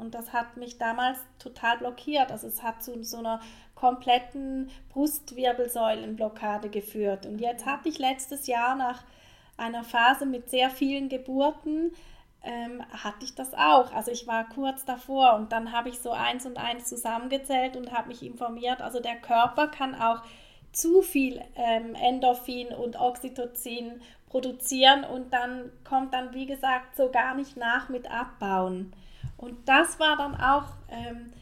[0.00, 2.32] Und das hat mich damals total blockiert.
[2.32, 3.40] Also es hat zu so einer
[3.74, 7.26] kompletten Brustwirbelsäulenblockade geführt.
[7.26, 9.04] Und jetzt hatte ich letztes Jahr nach
[9.56, 11.92] einer Phase mit sehr vielen Geburten,
[12.42, 13.92] ähm, hatte ich das auch.
[13.92, 17.92] Also ich war kurz davor und dann habe ich so eins und eins zusammengezählt und
[17.92, 18.80] habe mich informiert.
[18.80, 20.22] Also der Körper kann auch
[20.72, 27.34] zu viel ähm, Endorphin und Oxytocin produzieren und dann kommt dann, wie gesagt, so gar
[27.34, 28.92] nicht nach mit Abbauen.
[29.40, 31.32] Und das war dann auch ähm,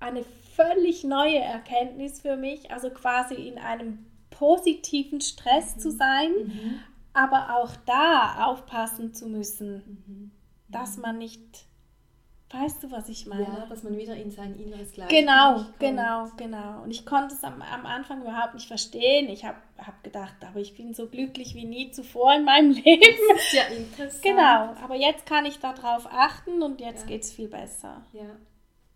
[0.00, 0.22] eine
[0.54, 5.80] völlig neue Erkenntnis für mich, also quasi in einem positiven Stress mhm.
[5.80, 6.80] zu sein, mhm.
[7.14, 10.30] aber auch da aufpassen zu müssen, mhm.
[10.68, 11.64] dass man nicht
[12.50, 13.42] Weißt du, was ich meine?
[13.42, 15.78] Ja, dass man wieder in sein inneres Gleichgewicht Genau, kommt.
[15.78, 16.82] genau, genau.
[16.82, 19.28] Und ich konnte es am, am Anfang überhaupt nicht verstehen.
[19.28, 23.18] Ich habe hab gedacht, aber ich bin so glücklich wie nie zuvor in meinem Leben.
[23.34, 24.22] Das ist ja interessant.
[24.22, 27.08] Genau, aber jetzt kann ich darauf achten und jetzt ja.
[27.08, 28.00] geht es viel besser.
[28.14, 28.24] Ja,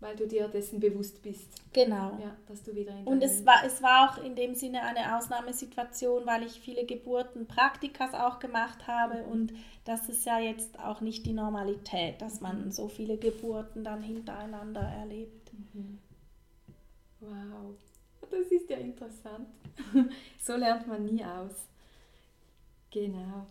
[0.03, 1.49] weil du dir dessen bewusst bist.
[1.71, 2.17] Genau.
[2.21, 6.25] Ja, dass du wieder Und es war, es war auch in dem Sinne eine Ausnahmesituation,
[6.25, 9.31] weil ich viele Geburten Praktikas auch gemacht habe mhm.
[9.31, 9.53] und
[9.85, 12.71] das ist ja jetzt auch nicht die Normalität, dass man mhm.
[12.71, 15.51] so viele Geburten dann hintereinander erlebt.
[15.73, 15.97] Mhm.
[17.21, 17.75] Wow,
[18.29, 19.47] das ist ja interessant.
[20.39, 21.67] so lernt man nie aus.
[22.91, 23.47] Genau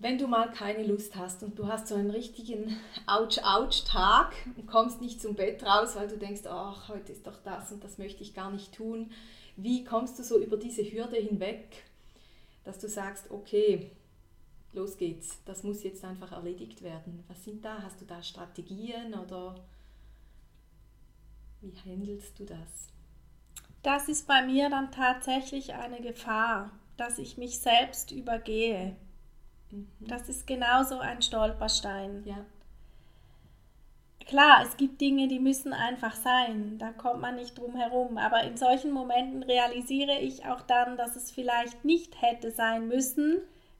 [0.00, 2.76] wenn du mal keine Lust hast und du hast so einen richtigen
[3.06, 7.70] Ouch-Ouch-Tag und kommst nicht zum Bett raus, weil du denkst, ach, heute ist doch das
[7.70, 9.12] und das möchte ich gar nicht tun,
[9.56, 11.84] wie kommst du so über diese Hürde hinweg,
[12.64, 13.90] dass du sagst, okay,
[14.72, 17.22] los geht's, das muss jetzt einfach erledigt werden.
[17.28, 17.82] Was sind da?
[17.82, 19.54] Hast du da Strategien oder
[21.60, 22.88] wie handelst du das?
[23.82, 28.96] Das ist bei mir dann tatsächlich eine Gefahr, dass ich mich selbst übergehe.
[29.70, 29.88] Mhm.
[30.00, 32.22] Das ist genauso ein Stolperstein.
[32.24, 32.44] Ja.
[34.26, 38.16] Klar, es gibt Dinge, die müssen einfach sein, da kommt man nicht drum herum.
[38.16, 43.38] Aber in solchen Momenten realisiere ich auch dann, dass es vielleicht nicht hätte sein müssen,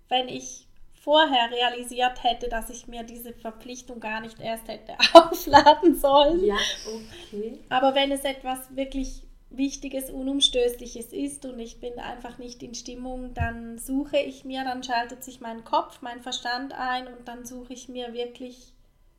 [0.08, 5.94] wenn ich vorher realisiert hätte, dass ich mir diese Verpflichtung gar nicht erst hätte aufladen
[5.94, 6.44] sollen.
[6.44, 7.60] Ja, okay.
[7.68, 13.34] Aber wenn es etwas wirklich Wichtiges, Unumstößliches ist und ich bin einfach nicht in Stimmung,
[13.34, 17.72] dann suche ich mir, dann schaltet sich mein Kopf, mein Verstand ein und dann suche
[17.72, 18.74] ich mir wirklich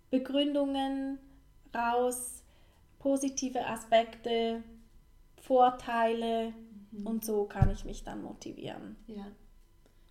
[0.10, 1.20] Begründungen
[1.76, 2.44] raus,
[3.00, 4.64] positive Aspekte,
[5.42, 6.54] Vorteile
[6.92, 7.08] mhm.
[7.08, 8.96] und so kann ich mich dann motivieren.
[9.08, 9.28] Ja.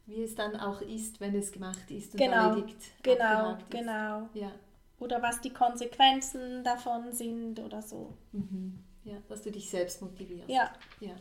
[0.04, 2.80] Wie es dann auch ist, wenn es gemacht ist und genau, erledigt.
[3.02, 4.28] Genau, genau.
[4.34, 4.52] Ja.
[4.98, 8.12] Oder was die Konsequenzen davon sind oder so.
[8.32, 8.80] Mhm.
[9.04, 10.48] Ja, dass du dich selbst motivierst.
[10.48, 10.72] Ja.
[11.00, 11.16] ja.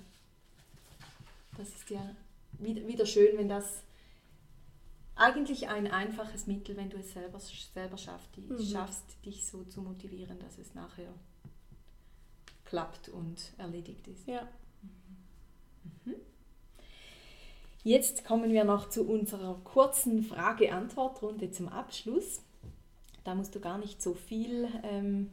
[1.58, 2.16] Das ist ja
[2.60, 3.84] wieder, schön, wenn das
[5.16, 8.60] eigentlich ein einfaches Mittel, wenn du es selber, selber schaffst, mhm.
[8.60, 11.14] schaffst, dich so zu motivieren, dass es nachher
[12.66, 14.28] klappt und erledigt ist.
[14.28, 14.48] Ja.
[16.06, 16.16] Mhm.
[17.84, 22.42] Jetzt kommen wir noch zu unserer kurzen Frage-Antwort-Runde zum Abschluss.
[23.24, 25.32] Da musst du gar nicht so viel ähm,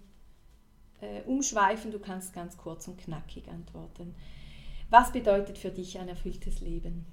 [1.01, 4.15] äh, umschweifen, du kannst ganz kurz und knackig antworten.
[4.91, 7.07] Was bedeutet für dich ein erfülltes Leben?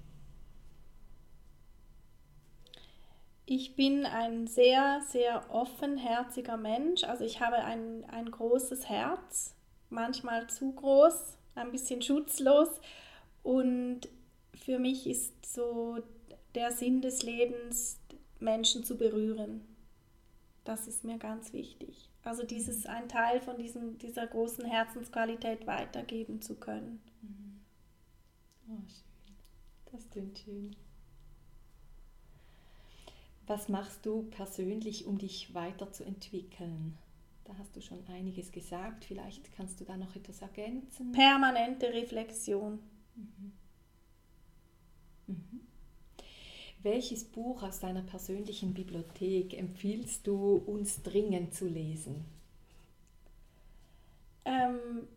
[3.46, 7.04] Ich bin ein sehr, sehr offenherziger Mensch.
[7.04, 9.56] Also ich habe ein, ein großes Herz,
[9.90, 12.70] manchmal zu groß, ein bisschen schutzlos.
[13.42, 14.08] Und
[14.54, 15.98] für mich ist so
[16.56, 18.00] der Sinn des Lebens,
[18.40, 19.68] Menschen zu berühren.
[20.64, 22.10] Das ist mir ganz wichtig.
[22.24, 27.02] Also dieses ein Teil von diesem, dieser großen Herzensqualität weitergeben zu können.
[27.22, 27.60] Mhm.
[28.70, 29.36] Oh, schön.
[29.92, 30.76] Das klingt schön.
[33.46, 36.98] Was machst du persönlich, um dich weiterzuentwickeln?
[37.44, 39.04] Da hast du schon einiges gesagt.
[39.04, 41.12] Vielleicht kannst du da noch etwas ergänzen.
[41.12, 42.80] Permanente Reflexion.
[43.16, 43.52] Mhm.
[45.28, 45.68] Mhm.
[46.84, 52.26] Welches Buch aus deiner persönlichen Bibliothek empfiehlst du uns dringend zu lesen?
[54.44, 55.08] Ähm,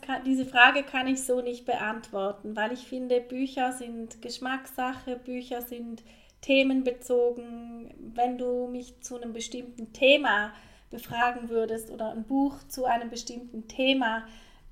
[0.00, 5.62] kann, diese Frage kann ich so nicht beantworten, weil ich finde, Bücher sind Geschmackssache, Bücher
[5.62, 6.04] sind
[6.42, 7.92] themenbezogen.
[8.14, 10.52] Wenn du mich zu einem bestimmten Thema
[10.90, 14.26] befragen würdest oder ein Buch zu einem bestimmten Thema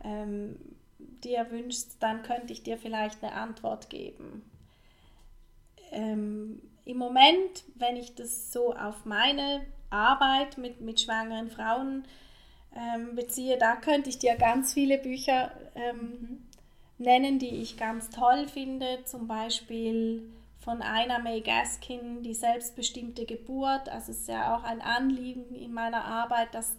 [0.05, 0.57] ähm,
[0.99, 4.45] dir wünschst, dann könnte ich dir vielleicht eine Antwort geben.
[5.93, 12.05] Ähm, Im Moment, wenn ich das so auf meine Arbeit mit, mit schwangeren Frauen
[12.75, 16.47] ähm, beziehe, da könnte ich dir ganz viele Bücher ähm,
[16.99, 19.05] nennen, die ich ganz toll finde.
[19.05, 23.89] Zum Beispiel von Einer May Gaskin, die selbstbestimmte Geburt.
[23.89, 26.77] Also es ist ja auch ein Anliegen in meiner Arbeit, dass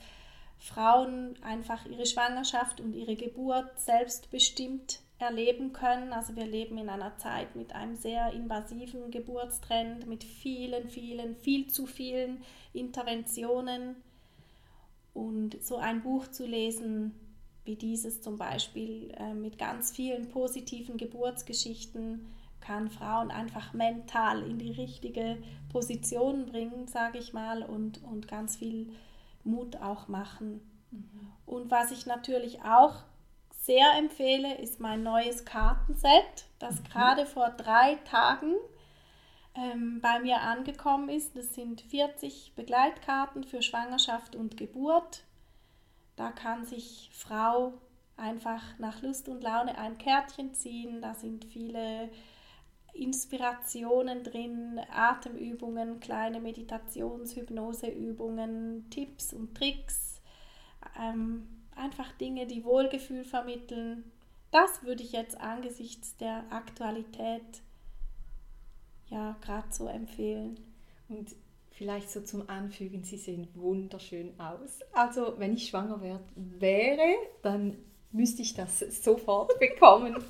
[0.59, 6.13] Frauen einfach ihre Schwangerschaft und ihre Geburt selbstbestimmt erleben können.
[6.13, 11.67] Also wir leben in einer Zeit mit einem sehr invasiven Geburtstrend, mit vielen, vielen, viel
[11.67, 12.41] zu vielen
[12.73, 13.95] Interventionen.
[15.13, 17.13] Und so ein Buch zu lesen,
[17.65, 22.25] wie dieses zum Beispiel äh, mit ganz vielen positiven Geburtsgeschichten,
[22.59, 25.37] kann Frauen einfach mental in die richtige
[25.71, 28.91] Position bringen, sage ich mal, und, und ganz viel
[29.43, 30.61] Mut auch machen.
[30.91, 31.31] Mhm.
[31.45, 33.03] Und was ich natürlich auch
[33.67, 36.83] sehr empfehle, ist mein neues Kartenset, das mhm.
[36.85, 38.53] gerade vor drei Tagen
[39.55, 41.35] ähm, bei mir angekommen ist.
[41.35, 45.25] Das sind 40 Begleitkarten für Schwangerschaft und Geburt.
[46.15, 47.73] Da kann sich Frau
[48.15, 51.01] einfach nach Lust und Laune ein Kärtchen ziehen.
[51.01, 52.09] Da sind viele
[52.93, 60.21] Inspirationen drin, Atemübungen, kleine Meditations-, Hypnoseübungen, Tipps und Tricks,
[60.99, 64.11] ähm, einfach Dinge, die Wohlgefühl vermitteln.
[64.51, 67.61] Das würde ich jetzt angesichts der Aktualität
[69.09, 70.59] ja gerade so empfehlen.
[71.09, 71.35] Und
[71.71, 74.79] vielleicht so zum Anfügen, sie sehen wunderschön aus.
[74.93, 76.01] Also wenn ich schwanger
[76.35, 77.77] wäre, dann
[78.11, 80.17] müsste ich das sofort bekommen.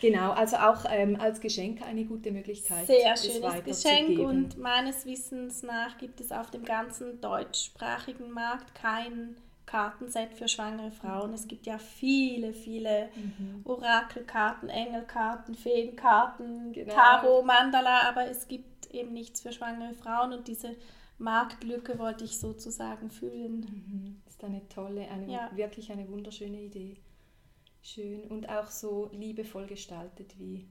[0.00, 2.86] Genau, also auch ähm, als Geschenk eine gute Möglichkeit.
[2.86, 9.36] Sehr schönes Geschenk und meines Wissens nach gibt es auf dem ganzen deutschsprachigen Markt kein
[9.70, 11.32] Kartenset für schwangere Frauen.
[11.32, 13.60] Es gibt ja viele, viele mhm.
[13.64, 16.92] Orakelkarten, Engelkarten, Feenkarten, genau.
[16.92, 20.74] Tarot, Mandala, aber es gibt eben nichts für schwangere Frauen und diese
[21.18, 23.60] Marktlücke wollte ich sozusagen füllen.
[23.60, 24.22] Mhm.
[24.26, 25.50] Ist eine tolle, eine, ja.
[25.54, 26.96] wirklich eine wunderschöne Idee.
[27.80, 30.66] Schön und auch so liebevoll gestaltet wie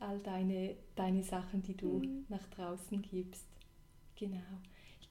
[0.00, 2.26] all deine, deine Sachen, die du mhm.
[2.28, 3.46] nach draußen gibst.
[4.16, 4.40] Genau.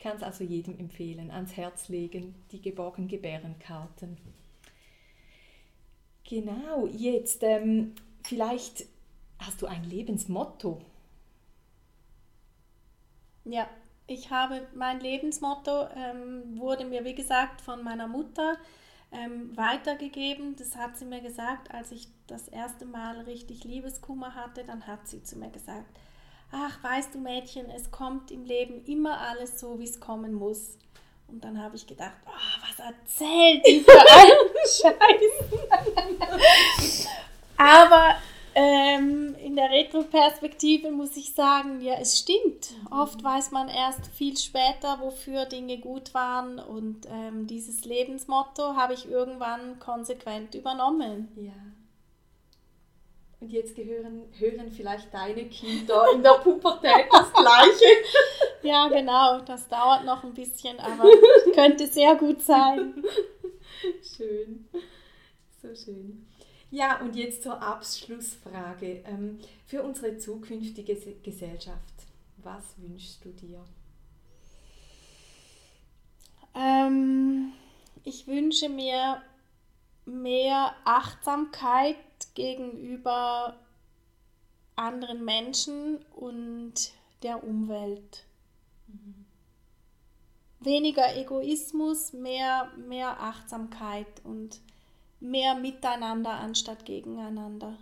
[0.02, 4.18] Kann es also jedem empfehlen, ans Herz legen, die geborgen Gebärenkarten.
[6.28, 7.94] Genau, jetzt ähm,
[8.24, 8.86] vielleicht
[9.38, 10.82] hast du ein Lebensmotto.
[13.46, 13.70] Ja,
[14.08, 18.58] ich habe mein Lebensmotto, ähm, wurde mir wie gesagt von meiner Mutter
[19.12, 20.56] ähm, weitergegeben.
[20.56, 24.64] Das hat sie mir gesagt, als ich das erste Mal richtig Liebeskummer hatte.
[24.64, 25.86] Dann hat sie zu mir gesagt,
[26.52, 30.78] ach, weißt du Mädchen, es kommt im Leben immer alles so, wie es kommen muss.
[31.28, 34.50] Und dann habe ich gedacht, oh, was erzählt die für einen
[36.68, 37.08] Scheiß.
[37.56, 38.16] Aber
[38.54, 42.74] ähm, in der Retroperspektive muss ich sagen, ja, es stimmt.
[42.90, 48.94] Oft weiß man erst viel später, wofür Dinge gut waren und ähm, dieses Lebensmotto habe
[48.94, 51.30] ich irgendwann konsequent übernommen.
[51.38, 51.54] Ja.
[53.42, 57.86] Und jetzt gehören, hören vielleicht deine Kinder in der Pubertät das Gleiche.
[58.62, 59.40] ja, genau.
[59.42, 61.06] Das dauert noch ein bisschen, aber
[61.56, 63.04] könnte sehr gut sein.
[64.16, 64.70] Schön.
[65.60, 66.28] So schön.
[66.70, 69.04] Ja, und jetzt zur Abschlussfrage.
[69.06, 71.96] Ähm, für unsere zukünftige Gesellschaft,
[72.38, 73.66] was wünschst du dir?
[76.54, 77.54] Ähm,
[78.04, 79.24] ich wünsche mir
[80.06, 81.96] mehr Achtsamkeit
[82.34, 83.60] gegenüber
[84.76, 88.26] anderen Menschen und der Umwelt.
[88.88, 89.26] Mhm.
[90.60, 94.62] Weniger Egoismus, mehr, mehr Achtsamkeit und
[95.20, 97.78] mehr miteinander anstatt gegeneinander.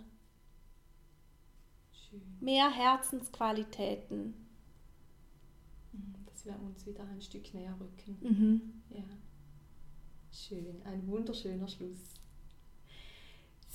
[1.92, 2.22] Schön.
[2.40, 4.34] Mehr Herzensqualitäten.
[5.92, 8.18] Mhm, dass wir uns wieder ein Stück näher rücken.
[8.20, 8.82] Mhm.
[8.90, 9.04] Ja.
[10.32, 12.19] Schön, ein wunderschöner Schluss.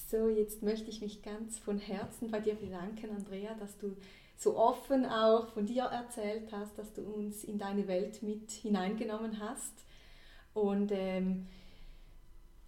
[0.07, 3.95] So, jetzt möchte ich mich ganz von Herzen bei dir bedanken, Andrea, dass du
[4.37, 9.39] so offen auch von dir erzählt hast, dass du uns in deine Welt mit hineingenommen
[9.39, 9.73] hast.
[10.53, 11.47] Und ähm,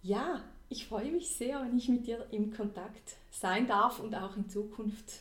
[0.02, 4.36] ja, ich freue mich sehr, wenn ich mit dir im Kontakt sein darf und auch
[4.36, 5.20] in Zukunft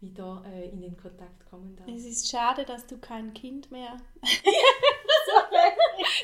[0.00, 1.88] wieder äh, in den Kontakt kommen darf.
[1.88, 3.96] Es ist schade, dass du kein Kind mehr.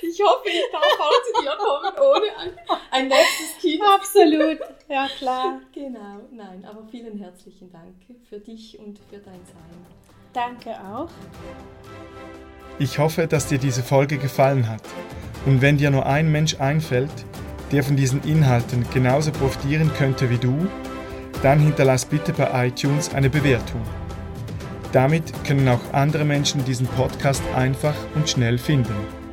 [0.02, 3.82] ich hoffe, ich darf auch zu dir kommen ohne ein, ein nächstes Kind.
[3.82, 5.60] Absolut, ja klar.
[5.72, 7.94] Genau, nein, aber vielen herzlichen Dank
[8.28, 9.86] für dich und für dein Sein.
[10.32, 11.10] Danke auch.
[12.78, 14.82] Ich hoffe, dass dir diese Folge gefallen hat
[15.46, 17.10] Und wenn dir nur ein Mensch einfällt,
[17.70, 20.68] der von diesen Inhalten genauso profitieren könnte wie du,
[21.42, 23.82] dann hinterlass bitte bei iTunes eine Bewertung.
[24.92, 29.23] Damit können auch andere Menschen diesen Podcast einfach und schnell finden.